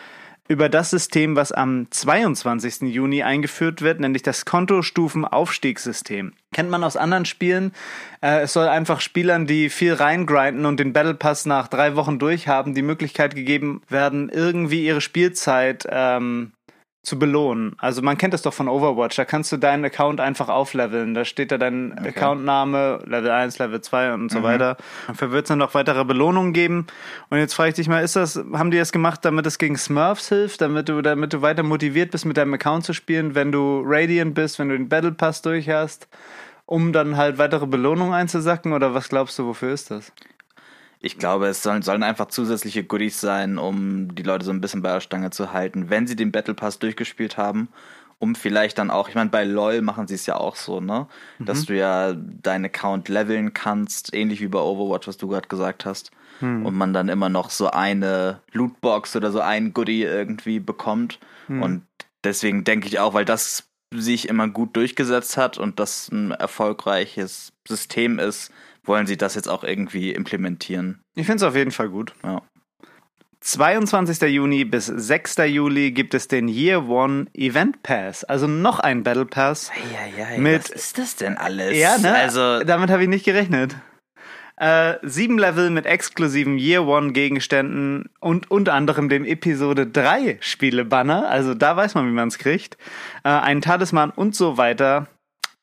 über 0.49 0.67
das 0.67 0.89
System, 0.89 1.35
was 1.35 1.51
am 1.51 1.87
22. 1.91 2.81
Juni 2.91 3.21
eingeführt 3.21 3.83
wird, 3.83 3.99
nämlich 3.99 4.23
das 4.23 4.45
Kontostufen-Aufstiegssystem. 4.45 6.33
Kennt 6.51 6.71
man 6.71 6.83
aus 6.83 6.97
anderen 6.97 7.25
Spielen. 7.25 7.71
Äh, 8.21 8.41
es 8.41 8.53
soll 8.53 8.67
einfach 8.67 8.99
Spielern, 8.99 9.45
die 9.45 9.69
viel 9.69 9.93
reingrinden 9.93 10.65
und 10.65 10.79
den 10.79 10.91
Battle 10.91 11.13
Pass 11.13 11.45
nach 11.45 11.67
drei 11.67 11.95
Wochen 11.95 12.17
durchhaben, 12.17 12.73
die 12.73 12.81
Möglichkeit 12.81 13.35
gegeben 13.35 13.83
werden, 13.89 14.29
irgendwie 14.29 14.83
ihre 14.83 15.01
Spielzeit 15.01 15.87
ähm, 15.87 16.51
zu 17.01 17.17
belohnen. 17.17 17.75
Also 17.77 18.01
man 18.01 18.17
kennt 18.17 18.33
das 18.33 18.41
doch 18.41 18.53
von 18.53 18.67
Overwatch, 18.67 19.15
da 19.15 19.23
kannst 19.23 19.51
du 19.51 19.57
deinen 19.57 19.85
Account 19.85 20.19
einfach 20.19 20.49
aufleveln. 20.49 21.13
Da 21.13 21.23
steht 21.23 21.51
da 21.51 21.57
dein 21.57 21.93
okay. 21.93 22.09
Accountname, 22.09 22.99
Level 23.05 23.31
1, 23.31 23.57
Level 23.57 23.79
2 23.79 24.13
und 24.13 24.31
so 24.31 24.39
mhm. 24.39 24.43
weiter. 24.43 24.77
Dafür 25.07 25.31
wird 25.31 25.45
es 25.45 25.47
dann 25.47 25.59
noch 25.59 25.73
weitere 25.73 26.03
Belohnungen 26.03 26.51
geben. 26.51 26.87
Und 27.29 27.37
jetzt 27.37 27.53
frage 27.53 27.69
ich 27.69 27.75
dich 27.75 27.87
mal, 27.87 28.03
ist 28.03 28.17
das, 28.17 28.35
haben 28.53 28.69
die 28.69 28.77
das 28.77 28.91
gemacht, 28.91 29.23
damit 29.23 29.45
es 29.45 29.57
gegen 29.57 29.77
Smurfs 29.77 30.27
hilft, 30.27 30.59
damit 30.61 30.89
du, 30.89 31.01
damit 31.01 31.31
du 31.31 31.41
weiter 31.41 31.63
motiviert 31.63 32.11
bist, 32.11 32.25
mit 32.25 32.35
deinem 32.35 32.53
Account 32.53 32.85
zu 32.85 32.93
spielen, 32.93 33.33
wenn 33.33 33.51
du 33.51 33.81
Radiant 33.85 34.35
bist, 34.35 34.59
wenn 34.59 34.69
du 34.69 34.77
den 34.77 34.89
Battle 34.89 35.13
Pass 35.13 35.41
durch 35.41 35.69
hast, 35.69 36.09
um 36.65 36.91
dann 36.91 37.15
halt 37.15 37.37
weitere 37.37 37.65
Belohnungen 37.65 38.13
einzusacken? 38.13 38.73
Oder 38.73 38.93
was 38.93 39.07
glaubst 39.07 39.39
du, 39.39 39.45
wofür 39.45 39.71
ist 39.71 39.89
das? 39.89 40.11
Ich 41.01 41.17
glaube, 41.17 41.47
es 41.47 41.63
sollen, 41.63 41.81
sollen 41.81 42.03
einfach 42.03 42.27
zusätzliche 42.27 42.83
Goodies 42.83 43.21
sein, 43.21 43.57
um 43.57 44.13
die 44.15 44.23
Leute 44.23 44.45
so 44.45 44.51
ein 44.51 44.59
bisschen 44.59 44.81
bei 44.81 44.91
der 44.91 44.99
Stange 44.99 45.29
zu 45.29 45.53
halten, 45.53 45.89
wenn 45.89 46.07
sie 46.07 46.15
den 46.15 46.31
Battle 46.31 46.53
Pass 46.53 46.79
durchgespielt 46.79 47.37
haben. 47.37 47.69
Um 48.21 48.35
vielleicht 48.35 48.77
dann 48.77 48.91
auch, 48.91 49.07
ich 49.07 49.15
meine, 49.15 49.29
bei 49.29 49.45
LOL 49.45 49.81
machen 49.81 50.05
sie 50.05 50.15
es 50.15 50.25
ja 50.25 50.35
auch 50.35 50.57
so, 50.57 50.81
ne? 50.81 51.07
Mhm. 51.37 51.45
Dass 51.45 51.65
du 51.65 51.77
ja 51.77 52.13
deinen 52.13 52.65
Account 52.65 53.07
leveln 53.07 53.53
kannst, 53.53 54.13
ähnlich 54.13 54.41
wie 54.41 54.49
bei 54.49 54.59
Overwatch, 54.59 55.07
was 55.07 55.15
du 55.15 55.29
gerade 55.29 55.47
gesagt 55.47 55.85
hast. 55.85 56.11
Mhm. 56.41 56.65
Und 56.65 56.75
man 56.75 56.91
dann 56.91 57.07
immer 57.07 57.29
noch 57.29 57.49
so 57.49 57.71
eine 57.71 58.41
Lootbox 58.51 59.15
oder 59.15 59.31
so 59.31 59.39
ein 59.39 59.73
Goodie 59.73 60.03
irgendwie 60.03 60.59
bekommt. 60.59 61.19
Mhm. 61.47 61.63
Und 61.63 61.83
deswegen 62.25 62.65
denke 62.65 62.89
ich 62.89 62.99
auch, 62.99 63.13
weil 63.13 63.23
das 63.23 63.69
sich 63.93 64.27
immer 64.27 64.49
gut 64.49 64.75
durchgesetzt 64.75 65.37
hat 65.37 65.57
und 65.57 65.79
das 65.79 66.11
ein 66.11 66.31
erfolgreiches 66.31 67.53
System 67.65 68.19
ist, 68.19 68.51
wollen 68.83 69.07
sie 69.07 69.17
das 69.17 69.35
jetzt 69.35 69.47
auch 69.47 69.63
irgendwie 69.63 70.11
implementieren. 70.11 71.01
Ich 71.15 71.25
finde 71.25 71.37
es 71.37 71.49
auf 71.49 71.55
jeden 71.55 71.71
Fall 71.71 71.89
gut. 71.89 72.13
Ja. 72.23 72.41
22. 73.41 74.21
Juni 74.33 74.65
bis 74.65 74.87
6. 74.87 75.37
Juli 75.47 75.91
gibt 75.91 76.13
es 76.13 76.27
den 76.27 76.49
Year 76.49 76.89
One 76.89 77.27
Event 77.33 77.83
Pass, 77.83 78.25
also 78.25 78.47
noch 78.47 78.79
ein 78.79 79.03
Battle 79.03 79.25
Pass. 79.25 79.71
Ei, 79.71 80.21
ei, 80.21 80.33
ei, 80.33 80.37
mit, 80.37 80.63
was 80.63 80.69
ist 80.71 80.97
das 80.97 81.15
denn 81.15 81.37
alles? 81.37 81.77
Ja, 81.77 81.97
ne? 81.97 82.13
Also 82.13 82.63
damit 82.65 82.89
habe 82.89 83.03
ich 83.03 83.09
nicht 83.09 83.23
gerechnet. 83.23 83.77
Äh, 84.57 84.95
sieben 85.03 85.39
Level 85.39 85.69
mit 85.69 85.85
exklusiven 85.85 86.57
Year 86.57 86.85
One 86.85 87.13
Gegenständen 87.13 88.09
und 88.19 88.51
unter 88.51 88.73
anderem 88.73 89.07
dem 89.07 89.23
Episode 89.23 89.87
3 89.87 90.37
Spiele-Banner. 90.41 91.29
Also 91.29 91.53
da 91.53 91.77
weiß 91.77 91.95
man, 91.95 92.07
wie 92.07 92.13
man 92.13 92.27
es 92.27 92.39
kriegt. 92.39 92.77
Äh, 93.23 93.29
einen 93.29 93.61
Talisman 93.61 94.09
und 94.09 94.35
so 94.35 94.57
weiter. 94.57 95.07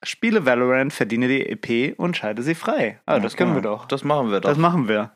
Spiele 0.07 0.47
Valorant, 0.47 0.93
verdiene 0.93 1.29
die 1.29 1.47
EP 1.47 1.99
und 1.99 2.17
schalte 2.17 2.43
sie 2.43 2.55
frei. 2.55 3.01
Ah, 3.07 3.19
das 3.19 3.37
können 3.37 3.55
wir 3.55 3.63
doch. 3.63 3.87
Das 3.87 4.05
machen 4.05 4.31
wir 4.31 4.41
doch. 4.41 4.49
Das 4.49 4.59
machen 4.59 4.89
wir. 4.89 5.11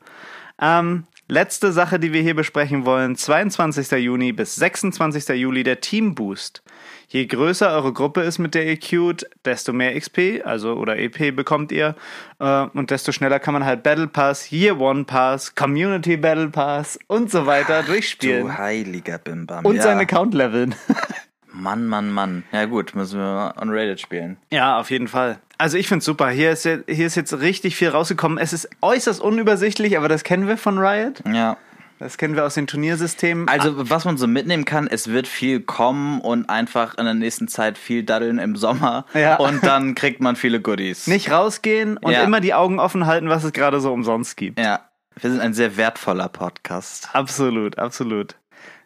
Ähm, 0.61 1.05
letzte 1.27 1.71
Sache, 1.71 1.99
die 1.99 2.13
wir 2.13 2.21
hier 2.21 2.35
besprechen 2.35 2.85
wollen: 2.85 3.15
22. 3.15 3.91
Juni 3.91 4.33
bis 4.33 4.55
26. 4.55 5.29
Juli 5.29 5.63
der 5.63 5.79
Team 5.79 6.13
Boost. 6.13 6.61
Je 7.07 7.25
größer 7.25 7.69
eure 7.71 7.91
Gruppe 7.91 8.21
ist, 8.21 8.39
mit 8.39 8.55
der 8.55 8.65
ihr 8.65 8.79
queued, 8.79 9.29
desto 9.43 9.73
mehr 9.73 9.99
XP, 9.99 10.45
also 10.45 10.75
oder 10.75 10.97
EP 10.97 11.35
bekommt 11.35 11.71
ihr. 11.71 11.95
Äh, 12.39 12.67
und 12.73 12.91
desto 12.91 13.11
schneller 13.11 13.39
kann 13.39 13.53
man 13.53 13.65
halt 13.65 13.83
Battle 13.83 14.07
Pass, 14.07 14.51
Year 14.51 14.79
One 14.79 15.03
Pass, 15.03 15.55
Community 15.55 16.15
Battle 16.15 16.49
Pass 16.49 16.99
und 17.07 17.29
so 17.31 17.45
weiter 17.45 17.79
Ach, 17.81 17.85
durchspielen. 17.85 18.47
Du 18.47 18.57
heiliger 18.57 19.17
Bimbam. 19.17 19.65
Und 19.65 19.75
ja. 19.75 19.81
seinen 19.83 19.99
Account 19.99 20.33
leveln. 20.33 20.75
Mann, 21.53 21.87
Mann, 21.87 22.11
Mann. 22.11 22.43
Ja 22.51 22.65
gut, 22.65 22.95
müssen 22.95 23.19
wir 23.19 23.53
on 23.59 23.69
Reddit 23.69 23.99
spielen. 23.99 24.37
Ja, 24.51 24.79
auf 24.79 24.89
jeden 24.89 25.07
Fall. 25.07 25.39
Also 25.57 25.77
ich 25.77 25.87
find's 25.87 26.05
super. 26.05 26.29
Hier 26.29 26.51
ist, 26.51 26.63
hier 26.63 26.85
ist 26.87 27.15
jetzt 27.15 27.39
richtig 27.39 27.75
viel 27.75 27.89
rausgekommen. 27.89 28.37
Es 28.37 28.53
ist 28.53 28.69
äußerst 28.81 29.21
unübersichtlich, 29.21 29.97
aber 29.97 30.09
das 30.09 30.23
kennen 30.23 30.47
wir 30.47 30.57
von 30.57 30.77
Riot. 30.77 31.21
Ja. 31.31 31.57
Das 31.99 32.17
kennen 32.17 32.35
wir 32.35 32.45
aus 32.45 32.55
den 32.55 32.65
Turniersystemen. 32.65 33.47
Also, 33.47 33.91
was 33.91 34.05
man 34.05 34.17
so 34.17 34.25
mitnehmen 34.25 34.65
kann, 34.65 34.87
es 34.87 35.09
wird 35.09 35.27
viel 35.27 35.59
kommen 35.59 36.19
und 36.19 36.49
einfach 36.49 36.97
in 36.97 37.05
der 37.05 37.13
nächsten 37.13 37.47
Zeit 37.47 37.77
viel 37.77 38.01
daddeln 38.01 38.39
im 38.39 38.55
Sommer. 38.55 39.05
Ja. 39.13 39.35
Und 39.35 39.63
dann 39.63 39.93
kriegt 39.93 40.19
man 40.19 40.35
viele 40.35 40.61
Goodies. 40.61 41.05
Nicht 41.05 41.29
rausgehen 41.29 41.97
und 41.97 42.11
ja. 42.11 42.23
immer 42.23 42.41
die 42.41 42.55
Augen 42.55 42.79
offen 42.79 43.05
halten, 43.05 43.29
was 43.29 43.43
es 43.43 43.53
gerade 43.53 43.79
so 43.81 43.93
umsonst 43.93 44.35
gibt. 44.35 44.59
Ja. 44.59 44.79
Wir 45.19 45.29
sind 45.29 45.41
ein 45.41 45.53
sehr 45.53 45.77
wertvoller 45.77 46.29
Podcast. 46.29 47.09
Absolut, 47.13 47.77
absolut. 47.77 48.35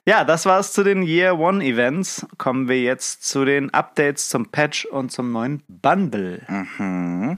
Ja, 0.08 0.24
das 0.24 0.46
war's 0.46 0.72
zu 0.72 0.84
den 0.84 1.02
Year 1.02 1.40
One 1.40 1.66
Events. 1.66 2.28
Kommen 2.38 2.68
wir 2.68 2.80
jetzt 2.80 3.28
zu 3.28 3.44
den 3.44 3.74
Updates 3.74 4.30
zum 4.30 4.46
Patch 4.52 4.86
und 4.86 5.12
zum 5.12 5.32
neuen 5.32 5.64
Bundle. 5.68 6.44
Mhm. 6.48 7.36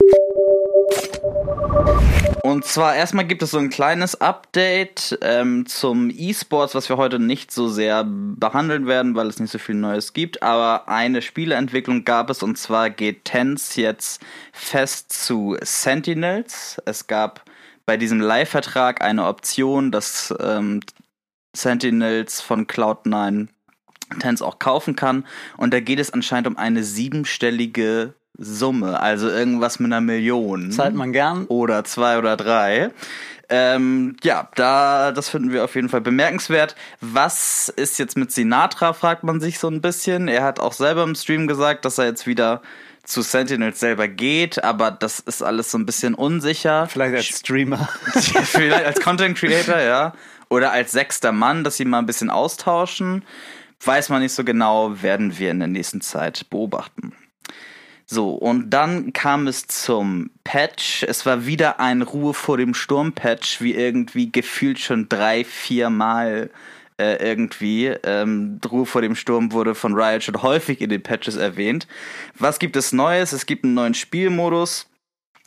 Und 2.42 2.66
zwar 2.66 2.94
erstmal 2.94 3.24
gibt 3.24 3.42
es 3.42 3.52
so 3.52 3.58
ein 3.58 3.70
kleines 3.70 4.20
Update 4.20 5.18
ähm, 5.22 5.64
zum 5.64 6.10
E-Sports, 6.14 6.74
was 6.74 6.90
wir 6.90 6.98
heute 6.98 7.18
nicht 7.18 7.52
so 7.52 7.68
sehr 7.68 8.04
behandeln 8.06 8.86
werden, 8.86 9.14
weil 9.14 9.28
es 9.28 9.40
nicht 9.40 9.50
so 9.50 9.58
viel 9.58 9.74
Neues 9.74 10.12
gibt. 10.12 10.42
Aber 10.42 10.88
eine 10.88 11.22
Spieleentwicklung 11.22 12.04
gab 12.04 12.28
es 12.28 12.42
und 12.42 12.58
zwar 12.58 12.90
geht 12.90 13.24
Tens 13.24 13.76
jetzt 13.76 14.20
fest 14.52 15.10
zu 15.10 15.56
Sentinels. 15.62 16.82
Es 16.84 17.06
gab 17.06 17.44
bei 17.86 17.96
diesem 17.96 18.20
Live-Vertrag 18.20 19.00
eine 19.00 19.24
Option, 19.24 19.90
dass 19.90 20.34
ähm, 20.38 20.80
Sentinels 21.54 22.40
von 22.40 22.66
Cloud9 22.66 23.48
Tens 24.20 24.42
auch 24.42 24.58
kaufen 24.58 24.96
kann. 24.96 25.26
Und 25.56 25.74
da 25.74 25.80
geht 25.80 25.98
es 25.98 26.12
anscheinend 26.12 26.46
um 26.46 26.56
eine 26.56 26.82
siebenstellige 26.82 28.14
Summe, 28.38 29.00
also 29.00 29.28
irgendwas 29.28 29.80
mit 29.80 29.92
einer 29.92 30.00
Million. 30.00 30.70
Zahlt 30.70 30.94
man 30.94 31.12
gern. 31.12 31.46
Oder 31.46 31.84
zwei 31.84 32.18
oder 32.18 32.36
drei. 32.36 32.90
Ähm, 33.50 34.16
ja, 34.22 34.48
da, 34.54 35.10
das 35.12 35.28
finden 35.28 35.52
wir 35.52 35.64
auf 35.64 35.74
jeden 35.74 35.88
Fall 35.88 36.00
bemerkenswert. 36.00 36.76
Was 37.00 37.68
ist 37.68 37.98
jetzt 37.98 38.16
mit 38.16 38.30
Sinatra, 38.30 38.92
fragt 38.92 39.24
man 39.24 39.40
sich 39.40 39.58
so 39.58 39.68
ein 39.68 39.80
bisschen. 39.80 40.28
Er 40.28 40.44
hat 40.44 40.60
auch 40.60 40.72
selber 40.72 41.02
im 41.02 41.14
Stream 41.14 41.46
gesagt, 41.46 41.84
dass 41.84 41.98
er 41.98 42.06
jetzt 42.06 42.26
wieder 42.26 42.62
zu 43.04 43.22
Sentinels 43.22 43.80
selber 43.80 44.06
geht, 44.06 44.62
aber 44.62 44.90
das 44.90 45.18
ist 45.18 45.42
alles 45.42 45.70
so 45.70 45.78
ein 45.78 45.86
bisschen 45.86 46.14
unsicher. 46.14 46.86
Vielleicht 46.88 47.16
als 47.16 47.38
Streamer. 47.38 47.88
Vielleicht 48.12 48.84
als 48.84 49.00
Content 49.00 49.36
Creator, 49.38 49.80
ja 49.80 50.12
oder 50.48 50.72
als 50.72 50.92
sechster 50.92 51.32
Mann, 51.32 51.64
dass 51.64 51.76
sie 51.76 51.84
mal 51.84 51.98
ein 51.98 52.06
bisschen 52.06 52.30
austauschen. 52.30 53.24
Weiß 53.84 54.08
man 54.08 54.22
nicht 54.22 54.32
so 54.32 54.44
genau, 54.44 55.02
werden 55.02 55.38
wir 55.38 55.50
in 55.50 55.60
der 55.60 55.68
nächsten 55.68 56.00
Zeit 56.00 56.48
beobachten. 56.50 57.12
So, 58.06 58.30
und 58.30 58.70
dann 58.70 59.12
kam 59.12 59.46
es 59.46 59.66
zum 59.66 60.30
Patch. 60.42 61.02
Es 61.02 61.26
war 61.26 61.44
wieder 61.44 61.78
ein 61.78 62.00
Ruhe 62.00 62.32
vor 62.32 62.56
dem 62.56 62.72
Sturm-Patch, 62.72 63.60
wie 63.60 63.74
irgendwie 63.74 64.32
gefühlt 64.32 64.78
schon 64.78 65.10
drei, 65.10 65.44
vier 65.44 65.90
Mal 65.90 66.50
äh, 66.98 67.16
irgendwie. 67.22 67.86
Ähm, 67.86 68.60
Ruhe 68.70 68.86
vor 68.86 69.02
dem 69.02 69.14
Sturm 69.14 69.52
wurde 69.52 69.74
von 69.74 69.94
Riot 69.94 70.24
schon 70.24 70.42
häufig 70.42 70.80
in 70.80 70.88
den 70.88 71.02
Patches 71.02 71.36
erwähnt. 71.36 71.86
Was 72.34 72.58
gibt 72.58 72.76
es 72.76 72.92
Neues? 72.92 73.32
Es 73.32 73.44
gibt 73.44 73.64
einen 73.64 73.74
neuen 73.74 73.94
Spielmodus. 73.94 74.86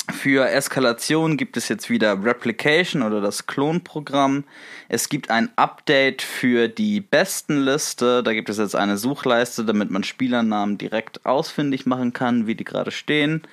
Für 0.09 0.49
Eskalation 0.49 1.37
gibt 1.37 1.57
es 1.57 1.69
jetzt 1.69 1.89
wieder 1.89 2.23
Replication 2.23 3.03
oder 3.03 3.21
das 3.21 3.45
Klonprogramm. 3.45 4.43
Es 4.89 5.09
gibt 5.09 5.29
ein 5.29 5.49
Update 5.55 6.21
für 6.21 6.67
die 6.67 7.01
Bestenliste. 7.01 8.23
Da 8.23 8.33
gibt 8.33 8.49
es 8.49 8.57
jetzt 8.57 8.75
eine 8.75 8.97
Suchleiste, 8.97 9.63
damit 9.63 9.91
man 9.91 10.03
Spielernamen 10.03 10.77
direkt 10.77 11.25
ausfindig 11.25 11.85
machen 11.85 12.13
kann, 12.13 12.47
wie 12.47 12.55
die 12.55 12.63
gerade 12.63 12.91
stehen. 12.91 13.43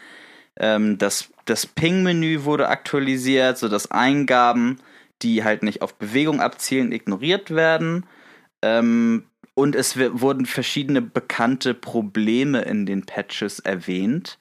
Ähm, 0.56 0.98
das 0.98 1.28
das 1.48 1.66
Ping-Menü 1.66 2.44
wurde 2.44 2.68
aktualisiert, 2.68 3.56
sodass 3.58 3.90
Eingaben, 3.90 4.78
die 5.22 5.44
halt 5.44 5.62
nicht 5.62 5.82
auf 5.82 5.94
Bewegung 5.94 6.40
abzielen, 6.40 6.92
ignoriert 6.92 7.50
werden. 7.50 8.04
Ähm, 8.62 9.24
und 9.54 9.74
es 9.74 9.96
wurden 9.98 10.46
verschiedene 10.46 11.02
bekannte 11.02 11.74
Probleme 11.74 12.62
in 12.62 12.86
den 12.86 13.06
Patches 13.06 13.58
erwähnt. 13.60 14.38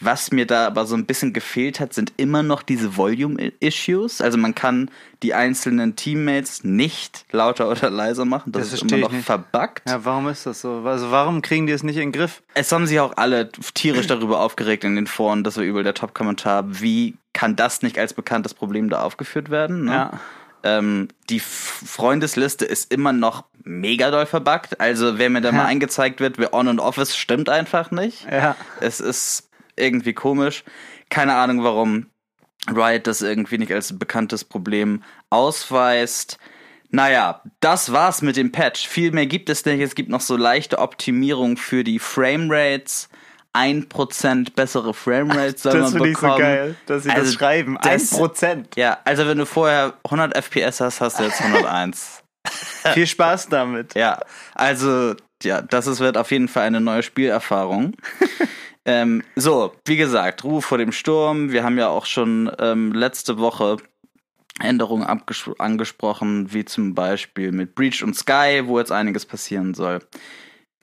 Was 0.00 0.30
mir 0.30 0.46
da 0.46 0.66
aber 0.66 0.86
so 0.86 0.94
ein 0.94 1.06
bisschen 1.06 1.32
gefehlt 1.32 1.80
hat, 1.80 1.92
sind 1.92 2.12
immer 2.16 2.44
noch 2.44 2.62
diese 2.62 2.96
Volume-Issues. 2.96 4.20
Also 4.20 4.38
man 4.38 4.54
kann 4.54 4.90
die 5.24 5.34
einzelnen 5.34 5.96
Teammates 5.96 6.62
nicht 6.62 7.24
lauter 7.32 7.68
oder 7.70 7.90
leiser 7.90 8.24
machen. 8.24 8.52
Das, 8.52 8.70
das 8.70 8.82
ist 8.82 8.92
immer 8.92 9.00
noch 9.02 9.12
nicht. 9.12 9.24
verbuggt. 9.24 9.82
Ja, 9.88 10.04
warum 10.04 10.28
ist 10.28 10.46
das 10.46 10.60
so? 10.60 10.82
Also 10.84 11.10
warum 11.10 11.42
kriegen 11.42 11.66
die 11.66 11.72
es 11.72 11.82
nicht 11.82 11.96
in 11.96 12.02
den 12.02 12.12
Griff? 12.12 12.42
Es 12.54 12.70
haben 12.70 12.86
sich 12.86 13.00
auch 13.00 13.16
alle 13.16 13.50
tierisch 13.74 14.06
darüber 14.06 14.40
aufgeregt 14.40 14.84
in 14.84 14.94
den 14.94 15.06
Foren, 15.06 15.42
das 15.42 15.56
war 15.56 15.64
übel 15.64 15.82
der 15.82 15.94
Top-Kommentar. 15.94 16.80
Wie 16.80 17.16
kann 17.32 17.56
das 17.56 17.82
nicht 17.82 17.98
als 17.98 18.14
bekanntes 18.14 18.54
Problem 18.54 18.90
da 18.90 19.02
aufgeführt 19.02 19.50
werden? 19.50 19.84
Ne? 19.84 19.92
Ja. 19.92 20.20
Ähm, 20.62 21.08
die 21.30 21.40
Freundesliste 21.40 22.64
ist 22.64 22.92
immer 22.92 23.12
noch 23.12 23.44
mega 23.64 24.10
doll 24.10 24.26
verbuggt. 24.26 24.80
Also, 24.80 25.18
wer 25.18 25.30
mir 25.30 25.40
da 25.40 25.50
ja. 25.50 25.54
mal 25.54 25.66
eingezeigt 25.66 26.20
wird, 26.20 26.38
wer 26.38 26.52
on 26.52 26.68
und 26.68 26.80
off 26.80 26.98
ist, 26.98 27.16
stimmt 27.16 27.48
einfach 27.48 27.90
nicht. 27.90 28.26
Ja. 28.30 28.56
Es 28.80 29.00
ist 29.00 29.47
irgendwie 29.80 30.12
komisch. 30.12 30.64
Keine 31.10 31.34
Ahnung, 31.34 31.64
warum 31.64 32.06
Riot 32.68 33.06
das 33.06 33.22
irgendwie 33.22 33.58
nicht 33.58 33.72
als 33.72 33.98
bekanntes 33.98 34.44
Problem 34.44 35.02
ausweist. 35.30 36.38
Naja, 36.90 37.42
das 37.60 37.92
war's 37.92 38.22
mit 38.22 38.36
dem 38.36 38.52
Patch. 38.52 38.86
Viel 38.86 39.12
mehr 39.12 39.26
gibt 39.26 39.50
es 39.50 39.64
nicht. 39.64 39.80
Es 39.80 39.94
gibt 39.94 40.08
noch 40.08 40.20
so 40.20 40.36
leichte 40.36 40.78
Optimierung 40.78 41.56
für 41.56 41.84
die 41.84 41.98
Framerates. 41.98 43.08
1% 43.54 44.54
bessere 44.54 44.94
Framerates 44.94 45.62
soll 45.62 45.80
das 45.80 45.92
man 45.92 46.02
bekommen. 46.02 46.06
Das 46.06 46.10
finde 46.10 46.10
ich 46.10 46.18
so 46.18 46.38
geil, 46.38 46.76
dass 46.86 47.02
sie 47.02 47.10
also 47.10 47.24
das 47.24 47.34
schreiben. 47.34 47.78
Das, 47.82 48.12
1%. 48.12 48.64
Ja, 48.76 48.98
also 49.04 49.26
wenn 49.26 49.38
du 49.38 49.46
vorher 49.46 49.94
100 50.04 50.36
FPS 50.36 50.80
hast, 50.80 51.00
hast 51.00 51.18
du 51.18 51.24
jetzt 51.24 51.40
101. 51.40 52.22
Viel 52.94 53.06
Spaß 53.06 53.48
damit. 53.48 53.94
Ja, 53.94 54.20
also 54.54 55.14
ja, 55.42 55.62
das 55.62 55.86
ist, 55.86 56.00
wird 56.00 56.16
auf 56.16 56.30
jeden 56.30 56.48
Fall 56.48 56.64
eine 56.64 56.80
neue 56.80 57.02
Spielerfahrung. 57.02 57.94
Ähm, 58.88 59.22
so, 59.36 59.74
wie 59.84 59.98
gesagt, 59.98 60.44
Ruhe 60.44 60.62
vor 60.62 60.78
dem 60.78 60.92
Sturm. 60.92 61.52
Wir 61.52 61.62
haben 61.62 61.76
ja 61.76 61.88
auch 61.88 62.06
schon 62.06 62.50
ähm, 62.58 62.94
letzte 62.94 63.36
Woche 63.36 63.76
Änderungen 64.60 65.04
angesprochen, 65.58 66.54
wie 66.54 66.64
zum 66.64 66.94
Beispiel 66.94 67.52
mit 67.52 67.74
Breach 67.74 68.02
und 68.02 68.16
Sky, 68.16 68.62
wo 68.64 68.78
jetzt 68.78 68.90
einiges 68.90 69.26
passieren 69.26 69.74
soll. 69.74 69.98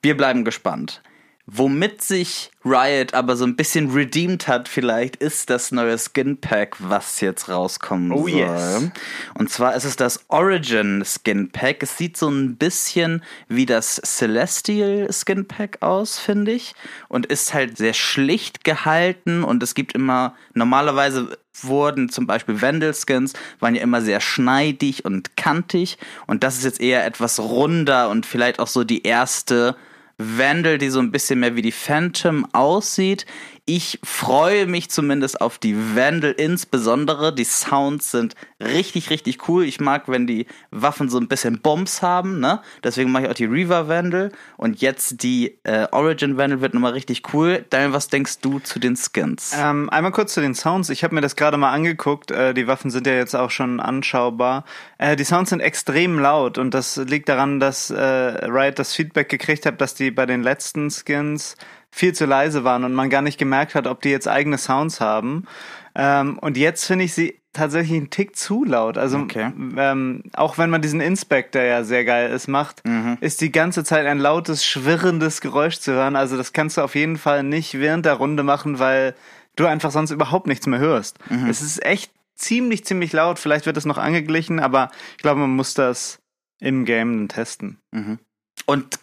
Wir 0.02 0.16
bleiben 0.16 0.44
gespannt. 0.44 1.02
Womit 1.48 2.02
sich 2.02 2.50
Riot 2.64 3.14
aber 3.14 3.36
so 3.36 3.44
ein 3.44 3.54
bisschen 3.54 3.92
redeemed 3.92 4.48
hat, 4.48 4.68
vielleicht, 4.68 5.14
ist 5.14 5.48
das 5.48 5.70
neue 5.70 5.96
Skin 5.96 6.40
Pack, 6.40 6.74
was 6.80 7.20
jetzt 7.20 7.48
rauskommen 7.48 8.10
oh, 8.10 8.26
soll. 8.26 8.30
Yes. 8.30 8.90
Und 9.34 9.48
zwar 9.50 9.76
ist 9.76 9.84
es 9.84 9.94
das 9.94 10.24
Origin 10.26 11.04
Skin 11.04 11.50
Pack. 11.52 11.84
Es 11.84 11.96
sieht 11.96 12.16
so 12.16 12.28
ein 12.28 12.56
bisschen 12.56 13.22
wie 13.46 13.64
das 13.64 14.00
Celestial 14.04 15.08
Skin 15.12 15.46
Pack 15.46 15.82
aus, 15.82 16.18
finde 16.18 16.50
ich. 16.50 16.74
Und 17.08 17.26
ist 17.26 17.54
halt 17.54 17.76
sehr 17.76 17.94
schlicht 17.94 18.64
gehalten 18.64 19.44
und 19.44 19.62
es 19.62 19.74
gibt 19.74 19.92
immer, 19.92 20.34
normalerweise 20.52 21.38
wurden 21.62 22.08
zum 22.08 22.26
Beispiel 22.26 22.60
Vandal 22.60 22.92
Skins, 22.92 23.34
waren 23.60 23.76
ja 23.76 23.82
immer 23.82 24.02
sehr 24.02 24.20
schneidig 24.20 25.04
und 25.04 25.36
kantig. 25.36 25.96
Und 26.26 26.42
das 26.42 26.58
ist 26.58 26.64
jetzt 26.64 26.80
eher 26.80 27.06
etwas 27.06 27.38
runder 27.38 28.10
und 28.10 28.26
vielleicht 28.26 28.58
auch 28.58 28.66
so 28.66 28.82
die 28.82 29.04
erste 29.04 29.76
Vandal, 30.18 30.78
die 30.78 30.88
so 30.88 30.98
ein 30.98 31.12
bisschen 31.12 31.40
mehr 31.40 31.56
wie 31.56 31.62
die 31.62 31.72
Phantom 31.72 32.46
aussieht. 32.52 33.26
Ich 33.68 33.98
freue 34.04 34.66
mich 34.66 34.90
zumindest 34.90 35.40
auf 35.40 35.58
die 35.58 35.74
Vandal 35.96 36.30
insbesondere. 36.30 37.34
Die 37.34 37.42
Sounds 37.42 38.12
sind 38.12 38.36
richtig, 38.60 39.10
richtig 39.10 39.48
cool. 39.48 39.64
Ich 39.64 39.80
mag, 39.80 40.04
wenn 40.06 40.28
die 40.28 40.46
Waffen 40.70 41.08
so 41.08 41.18
ein 41.18 41.26
bisschen 41.26 41.60
Bombs 41.60 42.00
haben, 42.00 42.38
ne? 42.38 42.62
Deswegen 42.84 43.10
mache 43.10 43.24
ich 43.24 43.30
auch 43.30 43.34
die 43.34 43.46
Reaver 43.46 43.88
Vandal. 43.88 44.30
Und 44.56 44.80
jetzt 44.80 45.24
die 45.24 45.58
äh, 45.64 45.88
Origin 45.90 46.36
Vandal 46.36 46.60
wird 46.60 46.74
nochmal 46.74 46.92
richtig 46.92 47.34
cool. 47.34 47.64
Daniel, 47.68 47.92
was 47.92 48.06
denkst 48.06 48.38
du 48.38 48.60
zu 48.60 48.78
den 48.78 48.94
Skins? 48.94 49.52
Ähm, 49.58 49.90
einmal 49.90 50.12
kurz 50.12 50.34
zu 50.34 50.40
den 50.40 50.54
Sounds. 50.54 50.88
Ich 50.88 51.02
habe 51.02 51.16
mir 51.16 51.20
das 51.20 51.34
gerade 51.34 51.56
mal 51.56 51.72
angeguckt. 51.72 52.30
Äh, 52.30 52.54
die 52.54 52.68
Waffen 52.68 52.92
sind 52.92 53.08
ja 53.08 53.14
jetzt 53.14 53.34
auch 53.34 53.50
schon 53.50 53.80
anschaubar. 53.80 54.64
Äh, 54.98 55.16
die 55.16 55.24
Sounds 55.24 55.50
sind 55.50 55.58
extrem 55.58 56.20
laut 56.20 56.56
und 56.56 56.72
das 56.72 56.98
liegt 56.98 57.28
daran, 57.28 57.58
dass 57.58 57.90
äh, 57.90 58.00
Riot 58.00 58.78
das 58.78 58.94
Feedback 58.94 59.28
gekriegt 59.28 59.66
hat, 59.66 59.80
dass 59.80 59.94
die 59.94 60.12
bei 60.12 60.24
den 60.24 60.44
letzten 60.44 60.88
Skins 60.88 61.56
viel 61.96 62.12
zu 62.12 62.26
leise 62.26 62.62
waren 62.62 62.84
und 62.84 62.92
man 62.92 63.08
gar 63.08 63.22
nicht 63.22 63.38
gemerkt 63.38 63.74
hat, 63.74 63.86
ob 63.86 64.02
die 64.02 64.10
jetzt 64.10 64.28
eigene 64.28 64.58
Sounds 64.58 65.00
haben. 65.00 65.46
Ähm, 65.94 66.38
und 66.38 66.58
jetzt 66.58 66.84
finde 66.84 67.06
ich 67.06 67.14
sie 67.14 67.40
tatsächlich 67.54 67.96
einen 67.96 68.10
Tick 68.10 68.36
zu 68.36 68.64
laut. 68.64 68.98
Also 68.98 69.16
okay. 69.16 69.50
ähm, 69.78 70.24
auch 70.34 70.58
wenn 70.58 70.68
man 70.68 70.82
diesen 70.82 71.00
Inspector 71.00 71.62
ja 71.62 71.84
sehr 71.84 72.04
geil 72.04 72.30
ist, 72.30 72.48
macht, 72.48 72.84
mhm. 72.84 73.16
ist 73.22 73.40
die 73.40 73.50
ganze 73.50 73.82
Zeit 73.82 74.04
ein 74.04 74.18
lautes, 74.18 74.62
schwirrendes 74.62 75.40
Geräusch 75.40 75.78
zu 75.78 75.92
hören. 75.92 76.16
Also 76.16 76.36
das 76.36 76.52
kannst 76.52 76.76
du 76.76 76.82
auf 76.82 76.94
jeden 76.94 77.16
Fall 77.16 77.42
nicht 77.42 77.80
während 77.80 78.04
der 78.04 78.14
Runde 78.14 78.42
machen, 78.42 78.78
weil 78.78 79.14
du 79.56 79.64
einfach 79.64 79.90
sonst 79.90 80.10
überhaupt 80.10 80.48
nichts 80.48 80.66
mehr 80.66 80.80
hörst. 80.80 81.18
Mhm. 81.30 81.48
Es 81.48 81.62
ist 81.62 81.82
echt 81.82 82.12
ziemlich, 82.34 82.84
ziemlich 82.84 83.14
laut. 83.14 83.38
Vielleicht 83.38 83.64
wird 83.64 83.78
es 83.78 83.86
noch 83.86 83.96
angeglichen, 83.96 84.60
aber 84.60 84.90
ich 85.16 85.22
glaube, 85.22 85.40
man 85.40 85.56
muss 85.56 85.72
das 85.72 86.18
im 86.60 86.84
Game 86.84 87.28
testen. 87.28 87.78
Mhm. 87.90 88.18
Und 88.66 88.98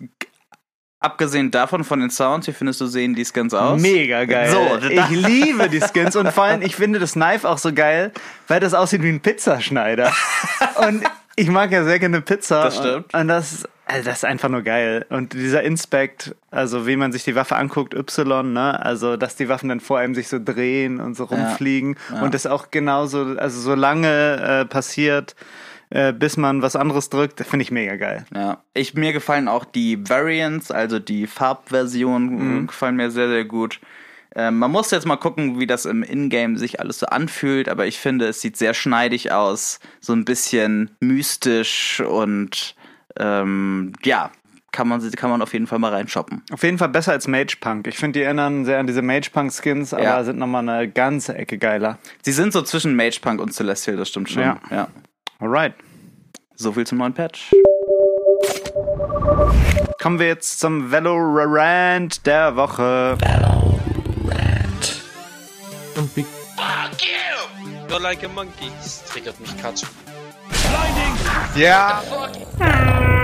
Abgesehen 1.03 1.51
davon 1.51 1.83
von 1.83 2.00
den 2.00 2.10
Sounds, 2.10 2.48
wie 2.48 2.53
findest 2.53 2.79
du 2.79 2.86
sehen 2.86 3.13
die 3.13 3.25
Skins 3.25 3.53
aus? 3.53 3.81
Mega 3.81 4.24
geil. 4.24 4.50
So, 4.50 4.88
ich 4.88 5.10
liebe 5.10 5.67
die 5.67 5.81
Skins 5.93 6.15
und 6.15 6.31
vor 6.31 6.45
allem 6.45 6.62
ich 6.62 6.77
finde 6.77 6.98
das 6.98 7.12
Knife 7.12 7.50
auch 7.50 7.57
so 7.57 7.74
geil, 7.74 8.13
weil 8.48 8.62
das 8.62 8.74
aussieht 8.74 9.03
wie 9.03 9.10
ein 9.10 9.19
Pizzaschneider. 9.19 10.13
und 10.88 11.03
ich 11.36 11.50
mag 11.50 11.74
ja 11.74 11.83
sehr 11.83 12.00
gerne 12.00 12.22
Pizza. 12.22 12.63
Das 12.63 12.77
stimmt. 12.77 13.13
Und 13.13 13.27
das, 13.27 13.67
also 13.86 14.05
das 14.05 14.19
ist 14.19 14.25
einfach 14.25 14.48
nur 14.48 14.62
geil. 14.62 15.05
Und 15.10 15.33
dieser 15.33 15.63
Inspect, 15.63 16.36
also 16.51 16.88
wie 16.88 16.95
man 16.95 17.12
sich 17.12 17.25
die 17.25 17.36
Waffe 17.36 17.57
anguckt, 17.57 17.93
Y, 17.93 18.53
ne? 18.53 18.81
Also, 18.81 19.17
dass 19.17 19.36
die 19.36 19.50
Waffen 19.50 19.67
dann 19.67 19.81
vor 19.81 20.00
einem 20.00 20.15
sich 20.15 20.29
so 20.29 20.39
drehen 20.41 21.01
und 21.01 21.15
so 21.15 21.25
rumfliegen 21.25 21.98
ja, 22.12 22.15
ja. 22.15 22.22
und 22.22 22.33
das 22.33 22.48
auch 22.48 22.72
genauso, 22.72 23.36
also 23.38 23.60
so 23.60 23.75
lange 23.75 24.62
äh, 24.62 24.65
passiert 24.65 25.36
äh, 25.93 26.12
bis 26.12 26.38
man 26.38 26.63
was 26.63 26.75
anderes 26.75 27.09
drückt, 27.09 27.39
finde 27.41 27.62
ich 27.62 27.69
mega 27.69 27.95
geil. 27.97 28.25
Ja, 28.33 28.63
ich, 28.73 28.95
mir 28.95 29.13
gefallen 29.13 29.47
auch 29.47 29.63
die 29.63 30.09
Variants, 30.09 30.71
also 30.71 30.97
die 30.97 31.27
Farbversionen 31.27 32.62
mhm. 32.62 32.67
gefallen 32.67 32.95
mir 32.95 33.12
sehr, 33.12 33.27
sehr 33.27 33.45
gut. 33.45 33.79
Ähm, 34.35 34.57
man 34.57 34.71
muss 34.71 34.89
jetzt 34.89 35.05
mal 35.05 35.17
gucken, 35.17 35.59
wie 35.59 35.67
das 35.67 35.85
im 35.85 36.01
Ingame 36.01 36.57
sich 36.57 36.79
alles 36.79 36.97
so 36.97 37.05
anfühlt, 37.05 37.69
aber 37.69 37.85
ich 37.85 38.00
finde, 38.00 38.25
es 38.25 38.41
sieht 38.41 38.57
sehr 38.57 38.73
schneidig 38.73 39.31
aus, 39.31 39.79
so 40.00 40.13
ein 40.13 40.25
bisschen 40.25 40.89
mystisch 41.00 42.01
und 42.01 42.75
ähm, 43.19 43.93
ja, 44.03 44.31
kann 44.71 44.88
man, 44.88 45.12
kann 45.12 45.29
man 45.29 45.43
auf 45.43 45.53
jeden 45.53 45.67
Fall 45.67 45.77
mal 45.77 45.93
reinshoppen. 45.93 46.41
Auf 46.51 46.63
jeden 46.63 46.79
Fall 46.79 46.89
besser 46.89 47.12
als 47.12 47.27
Mage 47.27 47.57
Punk. 47.62 47.85
Ich 47.85 47.97
finde, 47.97 48.17
die 48.17 48.23
erinnern 48.23 48.65
sehr 48.65 48.79
an 48.79 48.88
diese 48.88 49.03
Mage 49.03 49.29
Punk 49.31 49.53
Skins, 49.53 49.93
aber 49.93 50.01
ja. 50.01 50.23
sind 50.23 50.39
nochmal 50.39 50.67
eine 50.67 50.89
ganze 50.89 51.35
Ecke 51.35 51.59
geiler. 51.59 52.00
Sie 52.23 52.31
sind 52.31 52.51
so 52.51 52.63
zwischen 52.63 52.95
Mage 52.95 53.19
Punk 53.21 53.39
und 53.39 53.53
Celestial, 53.53 53.95
das 53.95 54.09
stimmt 54.09 54.31
schon. 54.31 54.41
Ja. 54.41 54.59
ja. 54.71 54.88
Alright. 55.39 55.73
So 56.55 56.71
viel 56.71 56.85
zum 56.85 56.99
neuen 56.99 57.13
Patch. 57.13 57.51
Kommen 60.01 60.19
wir 60.19 60.27
jetzt 60.27 60.59
zum 60.59 60.91
Valorant 60.91 62.25
der 62.25 62.55
Woche. 62.55 63.17
Valorant. 63.19 65.01
Und 65.95 66.15
wie. 66.15 66.23
Fuck 66.23 67.01
you! 67.01 67.87
You're 67.89 68.01
like 68.01 68.23
a 68.23 68.27
monkey. 68.27 68.71
Das 68.81 69.03
triggert 69.05 69.39
mich 69.39 69.55
Katsch. 69.61 69.83
Blinding! 70.49 71.15
Ja. 71.55 72.01
Yeah. 72.59 73.22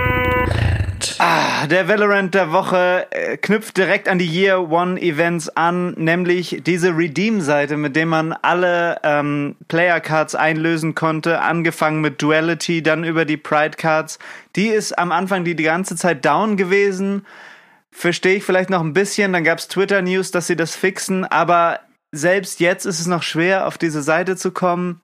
Ah, 1.21 1.67
der 1.67 1.87
Valorant 1.87 2.33
der 2.33 2.51
Woche 2.53 3.07
äh, 3.11 3.35
knüpft 3.35 3.75
direkt 3.75 4.07
an 4.07 4.19
die 4.19 4.25
Year 4.25 4.71
One 4.71 4.99
Events 5.01 5.49
an, 5.49 5.93
nämlich 5.97 6.61
diese 6.65 6.95
Redeem-Seite, 6.95 7.75
mit 7.75 7.95
dem 7.95 8.09
man 8.09 8.31
alle 8.31 8.99
ähm, 9.03 9.57
Player 9.67 9.99
Cards 9.99 10.33
einlösen 10.33 10.95
konnte, 10.95 11.41
angefangen 11.41 11.99
mit 11.99 12.21
Duality, 12.21 12.81
dann 12.81 13.03
über 13.03 13.25
die 13.25 13.37
Pride 13.37 13.75
Cards. 13.77 14.17
Die 14.55 14.67
ist 14.67 14.97
am 14.97 15.11
Anfang 15.11 15.43
die, 15.43 15.55
die 15.55 15.63
ganze 15.63 15.95
Zeit 15.95 16.23
down 16.23 16.57
gewesen 16.57 17.25
verstehe 17.91 18.35
ich 18.35 18.43
vielleicht 18.43 18.69
noch 18.69 18.81
ein 18.81 18.93
bisschen. 18.93 19.33
Dann 19.33 19.43
gab 19.43 19.59
es 19.59 19.67
Twitter-News, 19.67 20.31
dass 20.31 20.47
sie 20.47 20.55
das 20.55 20.75
fixen, 20.75 21.25
aber 21.25 21.81
selbst 22.11 22.59
jetzt 22.59 22.85
ist 22.85 22.99
es 22.99 23.07
noch 23.07 23.23
schwer, 23.23 23.67
auf 23.67 23.77
diese 23.77 24.01
Seite 24.01 24.35
zu 24.35 24.51
kommen. 24.51 25.01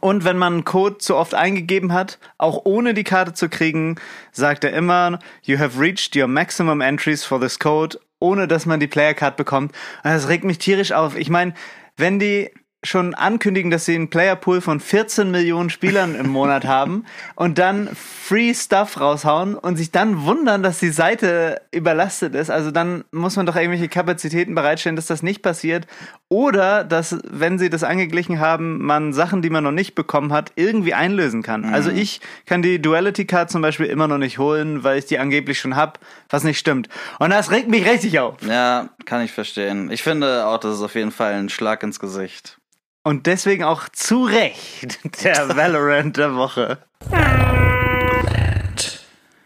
Und 0.00 0.24
wenn 0.24 0.38
man 0.38 0.54
einen 0.54 0.64
Code 0.64 0.98
zu 0.98 1.16
oft 1.16 1.34
eingegeben 1.34 1.92
hat, 1.92 2.18
auch 2.38 2.62
ohne 2.64 2.94
die 2.94 3.04
Karte 3.04 3.32
zu 3.32 3.48
kriegen, 3.48 3.96
sagt 4.32 4.64
er 4.64 4.72
immer, 4.72 5.18
you 5.42 5.58
have 5.58 5.80
reached 5.80 6.16
your 6.16 6.26
maximum 6.26 6.80
entries 6.80 7.24
for 7.24 7.40
this 7.40 7.58
code, 7.58 7.98
ohne 8.18 8.48
dass 8.48 8.66
man 8.66 8.80
die 8.80 8.86
Player 8.86 9.14
Card 9.14 9.36
bekommt. 9.36 9.72
Und 10.02 10.10
das 10.10 10.28
regt 10.28 10.44
mich 10.44 10.58
tierisch 10.58 10.92
auf. 10.92 11.16
Ich 11.16 11.30
meine, 11.30 11.54
wenn 11.96 12.18
die 12.18 12.50
schon 12.84 13.14
ankündigen, 13.14 13.70
dass 13.70 13.84
sie 13.84 13.94
einen 13.94 14.08
Playerpool 14.08 14.60
von 14.60 14.80
14 14.80 15.30
Millionen 15.30 15.70
Spielern 15.70 16.14
im 16.14 16.28
Monat 16.28 16.64
haben 16.66 17.04
und 17.34 17.58
dann 17.58 17.90
Free 17.94 18.54
Stuff 18.54 19.00
raushauen 19.00 19.54
und 19.54 19.76
sich 19.76 19.90
dann 19.90 20.24
wundern, 20.24 20.62
dass 20.62 20.78
die 20.78 20.90
Seite 20.90 21.60
überlastet 21.72 22.34
ist. 22.34 22.50
Also 22.50 22.70
dann 22.70 23.04
muss 23.10 23.36
man 23.36 23.46
doch 23.46 23.56
irgendwelche 23.56 23.88
Kapazitäten 23.88 24.54
bereitstellen, 24.54 24.96
dass 24.96 25.06
das 25.06 25.22
nicht 25.22 25.42
passiert. 25.42 25.86
Oder 26.28 26.84
dass, 26.84 27.18
wenn 27.28 27.58
sie 27.58 27.70
das 27.70 27.84
angeglichen 27.84 28.40
haben, 28.40 28.84
man 28.84 29.12
Sachen, 29.12 29.42
die 29.42 29.50
man 29.50 29.64
noch 29.64 29.72
nicht 29.72 29.94
bekommen 29.94 30.32
hat, 30.32 30.52
irgendwie 30.56 30.94
einlösen 30.94 31.42
kann. 31.42 31.62
Mhm. 31.62 31.74
Also 31.74 31.90
ich 31.90 32.20
kann 32.46 32.62
die 32.62 32.80
Duality 32.80 33.24
Card 33.26 33.50
zum 33.50 33.62
Beispiel 33.62 33.86
immer 33.86 34.08
noch 34.08 34.18
nicht 34.18 34.38
holen, 34.38 34.84
weil 34.84 34.98
ich 34.98 35.06
die 35.06 35.18
angeblich 35.18 35.58
schon 35.58 35.76
hab, 35.76 36.00
was 36.28 36.44
nicht 36.44 36.58
stimmt. 36.58 36.88
Und 37.18 37.30
das 37.30 37.50
regt 37.50 37.68
mich 37.68 37.86
richtig 37.86 38.18
auf. 38.18 38.36
Ja, 38.42 38.88
kann 39.04 39.22
ich 39.22 39.32
verstehen. 39.32 39.90
Ich 39.90 40.02
finde 40.02 40.46
auch, 40.46 40.58
das 40.58 40.76
ist 40.76 40.82
auf 40.82 40.94
jeden 40.94 41.12
Fall 41.12 41.34
ein 41.34 41.48
Schlag 41.48 41.82
ins 41.82 42.00
Gesicht. 42.00 42.58
Und 43.06 43.26
deswegen 43.26 43.64
auch 43.64 43.90
zu 43.90 44.24
Recht 44.24 44.98
der 45.22 45.48
Valorant 45.56 46.16
der 46.16 46.36
Woche. 46.36 46.78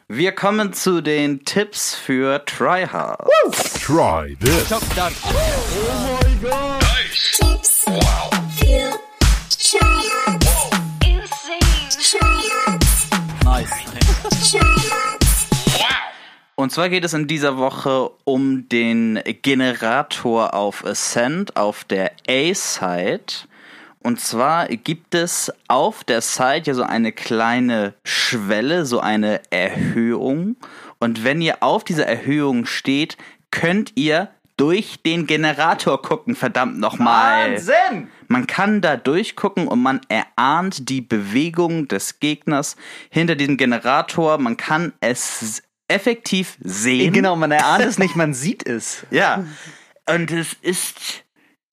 Wir 0.07 0.33
kommen 0.33 0.73
zu 0.73 1.00
den 1.00 1.45
Tipps 1.45 1.97
für 1.97 2.45
Tryhard. 2.45 3.29
Try 3.85 4.37
this. 4.41 4.71
Oh 4.71 4.81
my 6.23 6.49
god. 6.49 6.81
Nice. 6.81 7.58
Und 16.59 16.73
zwar 16.73 16.88
geht 16.88 17.05
es 17.05 17.15
in 17.15 17.29
dieser 17.29 17.57
Woche 17.57 18.11
um 18.25 18.69
den 18.69 19.21
Generator 19.43 20.55
auf 20.55 20.85
Ascent 20.85 21.57
auf 21.57 21.85
der 21.85 22.11
A-Side. 22.29 23.47
Und 24.00 24.21
zwar 24.21 24.67
gibt 24.67 25.15
es 25.15 25.53
auf 25.69 26.03
der 26.03 26.21
Site 26.21 26.62
ja 26.65 26.75
so 26.75 26.83
eine 26.83 27.12
kleine 27.12 27.95
Schwelle, 28.03 28.87
so 28.87 28.99
eine 28.99 29.41
Erhöhung. 29.50 30.57
Und 30.99 31.23
wenn 31.23 31.41
ihr 31.41 31.62
auf 31.62 31.85
dieser 31.85 32.07
Erhöhung 32.07 32.67
steht, 32.67 33.17
könnt 33.53 33.93
ihr 33.95 34.29
durch 34.57 35.00
den 35.07 35.29
Generator 35.29 36.03
gucken, 36.03 36.35
verdammt 36.35 36.81
nochmal. 36.81 37.53
Wahnsinn! 37.53 38.09
Man 38.27 38.49
kann 38.49 38.81
da 38.81 38.97
durchgucken 38.97 39.69
und 39.69 39.81
man 39.81 40.00
erahnt 40.09 40.88
die 40.88 41.03
Bewegung 41.03 41.87
des 41.87 42.19
Gegners 42.19 42.75
hinter 43.11 43.37
diesem 43.37 43.57
Generator. 43.57 44.38
Man 44.38 44.57
kann 44.57 44.93
es 44.99 45.62
effektiv 45.88 46.57
sehen. 46.61 47.12
Genau, 47.12 47.35
man 47.37 47.50
erahnt 47.50 47.85
es 47.85 47.99
nicht, 47.99 48.14
man 48.14 48.35
sieht 48.35 48.66
es. 48.66 49.07
Ja. 49.11 49.45
Und 50.07 50.30
es 50.30 50.54
ist 50.62 51.25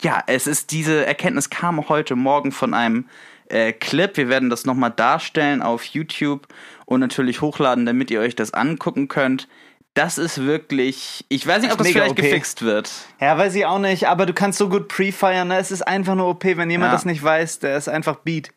ja, 0.01 0.23
es 0.27 0.47
ist 0.47 0.71
diese 0.71 1.05
Erkenntnis 1.05 1.49
kam 1.49 1.89
heute 1.89 2.15
Morgen 2.15 2.51
von 2.51 2.73
einem 2.73 3.07
äh, 3.49 3.71
Clip. 3.73 4.15
Wir 4.17 4.29
werden 4.29 4.49
das 4.49 4.65
nochmal 4.65 4.91
darstellen 4.91 5.61
auf 5.61 5.83
YouTube 5.83 6.47
und 6.85 6.99
natürlich 6.99 7.41
hochladen, 7.41 7.85
damit 7.85 8.11
ihr 8.11 8.19
euch 8.19 8.35
das 8.35 8.53
angucken 8.53 9.07
könnt. 9.07 9.47
Das 9.93 10.17
ist 10.17 10.45
wirklich. 10.45 11.25
Ich 11.29 11.47
weiß 11.47 11.61
nicht, 11.61 11.71
ob 11.71 11.77
das 11.77 11.87
vielleicht 11.87 12.11
OP. 12.11 12.17
gefixt 12.17 12.61
wird. 12.63 12.91
Ja, 13.21 13.37
weiß 13.37 13.55
ich 13.55 13.65
auch 13.65 13.79
nicht, 13.79 14.07
aber 14.07 14.25
du 14.25 14.33
kannst 14.33 14.57
so 14.57 14.67
gut 14.67 14.89
pre-fire, 14.89 15.45
ne? 15.45 15.57
Es 15.57 15.71
ist 15.71 15.81
einfach 15.81 16.15
nur 16.15 16.27
OP, 16.27 16.43
wenn 16.43 16.69
jemand 16.69 16.89
ja. 16.89 16.95
das 16.95 17.05
nicht 17.05 17.23
weiß, 17.23 17.59
der 17.59 17.77
ist 17.77 17.87
einfach 17.87 18.17
Beat. 18.17 18.51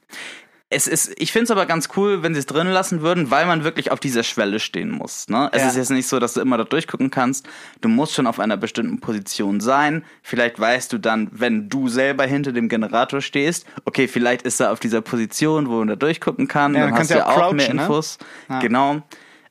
Es 0.71 0.87
ist, 0.87 1.15
ich 1.17 1.33
finde 1.33 1.45
es 1.45 1.51
aber 1.51 1.65
ganz 1.65 1.89
cool, 1.97 2.23
wenn 2.23 2.35
sie 2.35 2.41
es 2.41 2.47
drin 2.47 2.67
lassen 2.67 3.01
würden, 3.01 3.31
weil 3.31 3.47
man 3.47 3.65
wirklich 3.65 3.91
auf 3.91 4.01
dieser 4.01 4.23
Schwelle 4.23 4.61
stehen 4.61 4.91
muss. 4.91 5.27
Ne? 5.29 5.49
Es 5.53 5.63
ja. 5.63 5.69
ist 5.69 5.77
jetzt 5.77 5.91
nicht 5.91 6.07
so, 6.07 6.19
dass 6.19 6.35
du 6.35 6.43
immer 6.43 6.59
da 6.59 6.65
durchgucken 6.65 7.11
kannst. 7.11 7.49
Du 7.81 7.89
musst 7.89 8.13
schon 8.13 8.27
auf 8.27 8.39
einer 8.39 8.59
bestimmten 8.59 9.01
Position 9.01 9.61
sein. 9.61 10.05
Vielleicht 10.23 10.61
weißt 10.61 10.93
du 10.93 10.99
dann, 10.99 11.31
wenn 11.33 11.71
du 11.71 11.89
selber 11.89 12.25
hinter 12.27 12.53
dem 12.53 12.69
Generator 12.69 13.23
stehst, 13.23 13.67
okay, 13.87 14.09
vielleicht 14.09 14.43
ist 14.43 14.61
er 14.61 14.71
auf 14.71 14.79
dieser 14.79 15.01
Position, 15.01 15.71
wo 15.71 15.79
man 15.79 15.89
da 15.89 15.97
durchgucken 15.97 16.49
kann. 16.49 16.75
Ja, 16.75 16.87
dann, 16.87 16.99
hast 16.99 17.11
du 17.11 17.15
ja 17.15 17.27
auch, 17.27 17.45
auch 17.45 17.53
mehr 17.53 17.73
ne? 17.73 17.81
Infos. 17.81 18.19
Ne? 18.49 18.57
Ja. 18.57 18.61
Genau. 18.61 19.03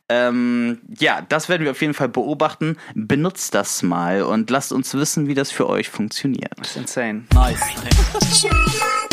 Ähm, 0.09 0.79
ja, 0.99 1.21
das 1.27 1.49
werden 1.49 1.63
wir 1.63 1.71
auf 1.71 1.81
jeden 1.81 1.95
Fall 1.95 2.09
beobachten. 2.09 2.77
Benutzt 2.93 3.55
das 3.55 3.81
mal 3.81 4.21
und 4.21 4.51
lasst 4.51 4.71
uns 4.71 4.93
wissen, 4.93 5.27
wie 5.27 5.33
das 5.33 5.51
für 5.51 5.67
euch 5.67 5.89
funktioniert. 5.89 6.53
Das 6.57 6.69
ist 6.69 6.77
insane. 6.77 7.23
Nice. 7.33 7.59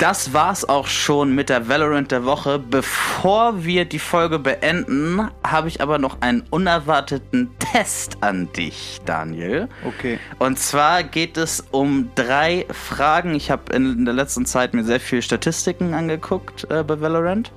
das 0.00 0.32
war's 0.32 0.66
auch 0.66 0.86
schon 0.86 1.34
mit 1.34 1.50
der 1.50 1.68
Valorant 1.68 2.10
der 2.10 2.24
Woche. 2.24 2.58
Bevor 2.58 3.64
wir 3.64 3.84
die 3.84 3.98
Folge 3.98 4.38
beenden, 4.38 5.28
habe 5.44 5.68
ich 5.68 5.82
aber 5.82 5.98
noch 5.98 6.22
einen 6.22 6.42
unerwarteten 6.48 7.50
Test 7.58 8.16
an 8.22 8.50
dich, 8.54 9.00
Daniel. 9.04 9.68
Okay. 9.84 10.18
Und 10.38 10.58
zwar 10.58 11.02
geht 11.02 11.36
es 11.36 11.62
um 11.70 12.10
drei 12.14 12.64
Fragen. 12.70 13.34
Ich 13.34 13.50
habe 13.50 13.74
in 13.74 14.06
der 14.06 14.14
letzten 14.14 14.46
Zeit 14.46 14.72
mir 14.72 14.84
sehr 14.84 15.00
viel 15.00 15.20
Statistiken 15.20 15.92
angeguckt 15.92 16.66
äh, 16.70 16.82
bei 16.82 16.98
Valorant 16.98 17.52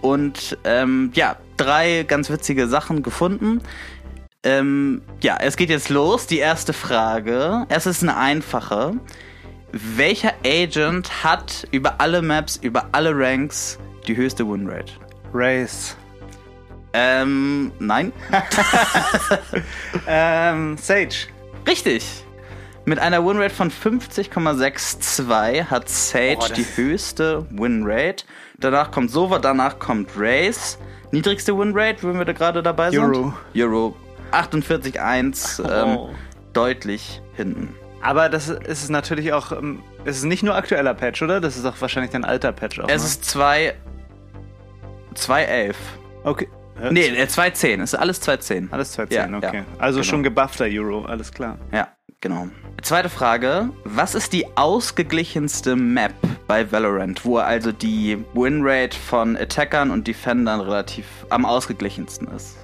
und 0.00 0.58
ähm, 0.64 1.12
ja, 1.14 1.36
drei 1.56 2.02
ganz 2.02 2.28
witzige 2.28 2.66
Sachen 2.66 3.04
gefunden. 3.04 3.60
Ähm, 4.42 5.00
ja, 5.22 5.36
es 5.40 5.56
geht 5.56 5.70
jetzt 5.70 5.90
los. 5.90 6.26
Die 6.26 6.38
erste 6.38 6.72
Frage. 6.72 7.66
Es 7.68 7.86
ist 7.86 8.02
eine 8.02 8.16
einfache 8.16 8.94
welcher 9.74 10.32
Agent 10.46 11.24
hat 11.24 11.66
über 11.72 12.00
alle 12.00 12.22
Maps, 12.22 12.56
über 12.56 12.86
alle 12.92 13.12
Ranks 13.14 13.78
die 14.06 14.16
höchste 14.16 14.48
Winrate? 14.48 14.92
Race. 15.32 15.96
Ähm, 16.92 17.72
nein. 17.80 18.12
ähm, 20.06 20.76
Sage. 20.78 21.26
Richtig. 21.66 22.24
Mit 22.84 23.00
einer 23.00 23.24
Winrate 23.24 23.54
von 23.54 23.70
50,62 23.70 25.64
hat 25.64 25.88
Sage 25.88 26.38
oh, 26.38 26.46
die 26.54 26.66
höchste 26.76 27.46
Winrate. 27.50 28.24
Danach 28.58 28.92
kommt 28.92 29.10
Sova, 29.10 29.38
danach 29.40 29.78
kommt 29.80 30.10
Race. 30.16 30.78
Niedrigste 31.10 31.58
Winrate, 31.58 32.06
wenn 32.06 32.18
wir 32.18 32.26
da 32.26 32.32
gerade 32.32 32.62
dabei 32.62 32.90
sind? 32.90 33.00
Euro. 33.00 33.32
Euro. 33.56 33.96
48,1. 34.30 35.62
Oh. 35.62 35.68
Ähm, 35.68 35.98
deutlich 36.52 37.22
hinten. 37.34 37.74
Aber 38.04 38.28
das 38.28 38.50
ist 38.50 38.90
natürlich 38.90 39.32
auch, 39.32 39.50
ähm, 39.50 39.82
es 40.04 40.18
ist 40.18 40.24
nicht 40.24 40.42
nur 40.42 40.54
aktueller 40.54 40.92
Patch, 40.92 41.22
oder? 41.22 41.40
Das 41.40 41.56
ist 41.56 41.64
auch 41.64 41.80
wahrscheinlich 41.80 42.12
dein 42.12 42.24
alter 42.24 42.52
Patch 42.52 42.78
auch. 42.78 42.88
Es 42.88 43.02
ne? 43.02 43.08
ist 43.08 43.24
2. 43.24 43.74
2.11. 45.14 45.74
Okay. 46.22 46.48
Nee, 46.90 47.08
2.10. 47.08 47.82
Es 47.82 47.94
ist 47.94 47.98
alles 47.98 48.20
2.10. 48.22 48.70
Alles 48.72 48.98
2.10, 48.98 49.14
ja, 49.14 49.36
okay. 49.36 49.56
Ja, 49.58 49.64
also 49.78 50.00
genau. 50.00 50.10
schon 50.10 50.22
gebuffter 50.22 50.66
Euro, 50.68 51.06
alles 51.06 51.32
klar. 51.32 51.56
Ja, 51.72 51.88
genau. 52.20 52.48
Zweite 52.82 53.08
Frage. 53.08 53.70
Was 53.84 54.14
ist 54.14 54.34
die 54.34 54.44
ausgeglichenste 54.54 55.74
Map 55.74 56.12
bei 56.46 56.70
Valorant, 56.70 57.24
wo 57.24 57.38
also 57.38 57.72
die 57.72 58.22
Winrate 58.34 58.98
von 58.98 59.36
Attackern 59.36 59.90
und 59.90 60.06
Defendern 60.06 60.60
relativ 60.60 61.06
am 61.30 61.46
ausgeglichensten 61.46 62.28
ist? 62.28 62.63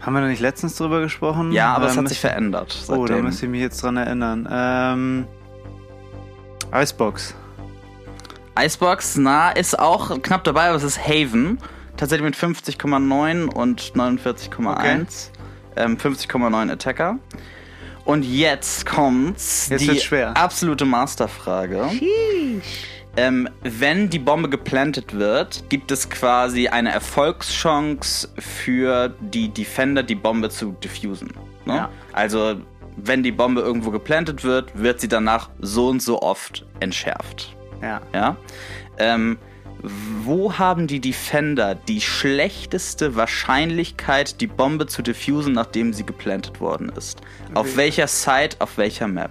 Haben 0.00 0.14
wir 0.14 0.22
da 0.22 0.28
nicht 0.28 0.40
letztens 0.40 0.76
drüber 0.76 1.00
gesprochen? 1.00 1.52
Ja, 1.52 1.74
aber 1.74 1.86
ähm, 1.86 1.90
es 1.90 1.96
hat 1.96 2.08
sich 2.08 2.20
verändert. 2.20 2.72
Seitdem. 2.72 3.02
Oh, 3.02 3.06
da 3.06 3.16
müsste 3.16 3.46
ich 3.46 3.52
mich 3.52 3.60
jetzt 3.60 3.82
dran 3.82 3.96
erinnern. 3.96 4.48
Ähm, 4.50 5.26
Icebox. 6.74 7.34
Icebox, 8.58 9.16
na, 9.16 9.50
ist 9.50 9.78
auch 9.78 10.20
knapp 10.22 10.44
dabei, 10.44 10.68
aber 10.68 10.76
es 10.76 10.82
ist 10.82 11.06
Haven. 11.06 11.58
Tatsächlich 11.96 12.24
mit 12.24 12.36
50,9 12.36 13.46
und 13.46 13.92
49,1. 13.94 14.66
Okay. 14.66 15.06
Ähm, 15.76 15.96
50,9 15.96 16.72
Attacker. 16.72 17.18
Und 18.04 18.24
jetzt 18.24 18.86
kommt's. 18.86 19.68
Jetzt 19.68 19.82
die 19.82 20.00
schwer. 20.00 20.36
absolute 20.36 20.84
Masterfrage. 20.84 21.90
Sheesh. 21.90 22.99
Ähm, 23.16 23.48
wenn 23.62 24.08
die 24.08 24.18
Bombe 24.18 24.48
geplantet 24.48 25.14
wird, 25.18 25.64
gibt 25.68 25.90
es 25.90 26.08
quasi 26.08 26.68
eine 26.68 26.92
Erfolgschance 26.92 28.28
für 28.38 29.14
die 29.20 29.48
Defender, 29.48 30.02
die 30.02 30.14
Bombe 30.14 30.48
zu 30.48 30.72
diffusen. 30.72 31.32
Ne? 31.64 31.74
Ja. 31.74 31.90
Also, 32.12 32.60
wenn 32.96 33.22
die 33.22 33.32
Bombe 33.32 33.60
irgendwo 33.62 33.90
geplantet 33.90 34.44
wird, 34.44 34.78
wird 34.78 35.00
sie 35.00 35.08
danach 35.08 35.50
so 35.58 35.88
und 35.88 36.02
so 36.02 36.22
oft 36.22 36.66
entschärft. 36.78 37.56
Ja. 37.82 38.00
ja? 38.14 38.36
Ähm, 38.98 39.38
wo 39.82 40.58
haben 40.58 40.86
die 40.86 41.00
Defender 41.00 41.74
die 41.74 42.00
schlechteste 42.00 43.16
Wahrscheinlichkeit, 43.16 44.40
die 44.40 44.46
Bombe 44.46 44.86
zu 44.86 45.02
diffusen, 45.02 45.54
nachdem 45.54 45.92
sie 45.94 46.04
geplantet 46.04 46.60
worden 46.60 46.90
ist? 46.96 47.22
Auf 47.54 47.76
welcher 47.76 48.06
Site, 48.06 48.56
auf 48.58 48.76
welcher 48.76 49.08
Map? 49.08 49.30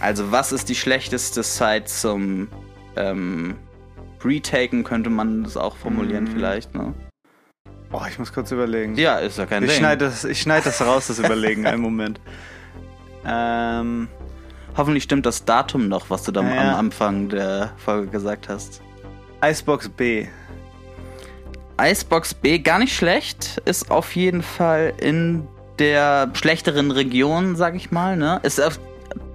Also 0.00 0.30
was 0.30 0.52
ist 0.52 0.68
die 0.68 0.74
schlechteste 0.74 1.42
Zeit 1.42 1.88
zum 1.88 2.48
ähm, 2.96 3.56
Retaken, 4.24 4.84
könnte 4.84 5.10
man 5.10 5.44
das 5.44 5.56
auch 5.56 5.76
formulieren 5.76 6.24
mhm. 6.24 6.28
vielleicht, 6.28 6.74
ne? 6.74 6.94
Oh, 7.90 8.02
ich 8.08 8.18
muss 8.18 8.32
kurz 8.32 8.52
überlegen. 8.52 8.96
Ja, 8.96 9.16
ist 9.16 9.38
ja 9.38 9.46
kein 9.46 9.62
ich 9.62 9.70
Ding. 9.70 9.78
schneide 9.78 10.04
das, 10.04 10.24
ich 10.24 10.40
schneid 10.40 10.66
das 10.66 10.84
raus, 10.84 11.06
das 11.06 11.18
Überlegen. 11.24 11.66
Einen 11.66 11.80
Moment. 11.80 12.20
Ähm, 13.24 14.08
Hoffentlich 14.78 15.02
stimmt 15.02 15.26
das 15.26 15.44
Datum 15.44 15.88
noch, 15.88 16.08
was 16.08 16.22
du 16.22 16.30
da 16.30 16.40
Ja, 16.40 16.54
ja. 16.54 16.70
am 16.70 16.78
Anfang 16.78 17.28
der 17.28 17.72
Folge 17.78 18.06
gesagt 18.06 18.48
hast. 18.48 18.80
Icebox 19.44 19.88
B. 19.88 20.28
Icebox 21.80 22.34
B, 22.34 22.60
gar 22.60 22.78
nicht 22.78 22.94
schlecht. 22.94 23.60
Ist 23.64 23.90
auf 23.90 24.14
jeden 24.14 24.40
Fall 24.40 24.92
in 25.00 25.48
der 25.80 26.30
schlechteren 26.34 26.92
Region, 26.92 27.56
sag 27.56 27.74
ich 27.74 27.90
mal. 27.90 28.16
Ne? 28.16 28.38
Ist 28.44 28.60
auf 28.60 28.78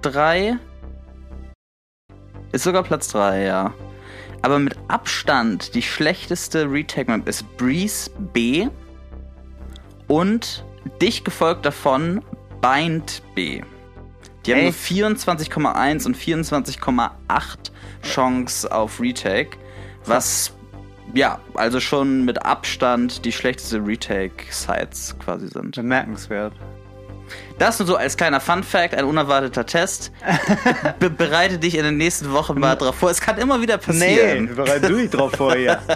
3. 0.04 0.58
Ist 2.52 2.64
sogar 2.64 2.82
Platz 2.82 3.08
3, 3.08 3.44
ja. 3.44 3.74
Aber 4.42 4.58
mit 4.58 4.76
Abstand 4.88 5.74
die 5.74 5.82
schlechteste 5.82 6.70
Retake-Map 6.70 7.26
ist 7.26 7.56
Breeze 7.56 8.10
B. 8.32 8.68
Und 10.06 10.64
dicht 11.00 11.24
gefolgt 11.24 11.64
davon 11.64 12.22
Bind 12.60 13.22
B. 13.34 13.62
Die 14.44 14.52
haben 14.52 14.60
nur 14.60 14.68
Echt? 14.70 14.78
24,1 14.78 16.06
und 16.06 16.16
24,8 16.16 17.10
Chance 18.02 18.70
auf 18.70 19.00
Retake. 19.00 19.56
Was, 20.04 20.52
ja, 21.14 21.40
also 21.54 21.80
schon 21.80 22.26
mit 22.26 22.44
Abstand 22.44 23.24
die 23.24 23.32
schlechteste 23.32 23.78
Retake-Sites 23.78 25.16
quasi 25.18 25.48
sind. 25.48 25.76
Bemerkenswert. 25.76 26.52
Das 27.58 27.78
nur 27.78 27.86
so 27.86 27.96
als 27.96 28.16
kleiner 28.16 28.40
Fun-Fact, 28.40 28.94
ein 28.94 29.04
unerwarteter 29.04 29.64
Test. 29.66 30.12
Be 30.98 31.10
bereite 31.10 31.58
dich 31.58 31.76
in 31.76 31.84
den 31.84 31.96
nächsten 31.96 32.32
Wochen 32.32 32.58
mal 32.58 32.74
drauf 32.76 32.96
vor. 32.96 33.10
Es 33.10 33.20
kann 33.20 33.38
immer 33.38 33.60
wieder 33.60 33.76
Nee, 33.76 34.16
passieren. 34.16 34.54
bereite 34.56 34.88
du 34.88 34.96
dich 34.96 35.10
drauf 35.10 35.32
vor 35.32 35.54
hier. 35.54 35.78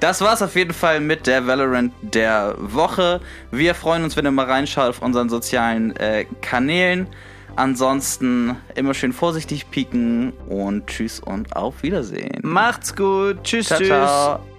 Das 0.00 0.20
war's 0.20 0.42
auf 0.42 0.56
jeden 0.56 0.74
Fall 0.74 0.98
mit 0.98 1.28
der 1.28 1.46
Valorant 1.46 1.92
der 2.02 2.56
Woche. 2.58 3.20
Wir 3.52 3.72
freuen 3.72 4.02
uns, 4.02 4.16
wenn 4.16 4.24
ihr 4.24 4.32
mal 4.32 4.46
reinschaut 4.46 4.88
auf 4.88 5.00
unseren 5.00 5.28
sozialen 5.28 5.94
äh, 5.94 6.24
Kanälen. 6.40 7.06
Ansonsten 7.54 8.56
immer 8.74 8.94
schön 8.94 9.12
vorsichtig 9.12 9.70
pieken 9.70 10.32
und 10.48 10.88
tschüss 10.88 11.20
und 11.20 11.54
auf 11.54 11.84
Wiedersehen. 11.84 12.40
Macht's 12.42 12.96
gut. 12.96 13.44
Tschüss, 13.44 13.68
ciao, 13.68 13.78
tschüss. 13.78 13.88
ciao. 13.88 14.51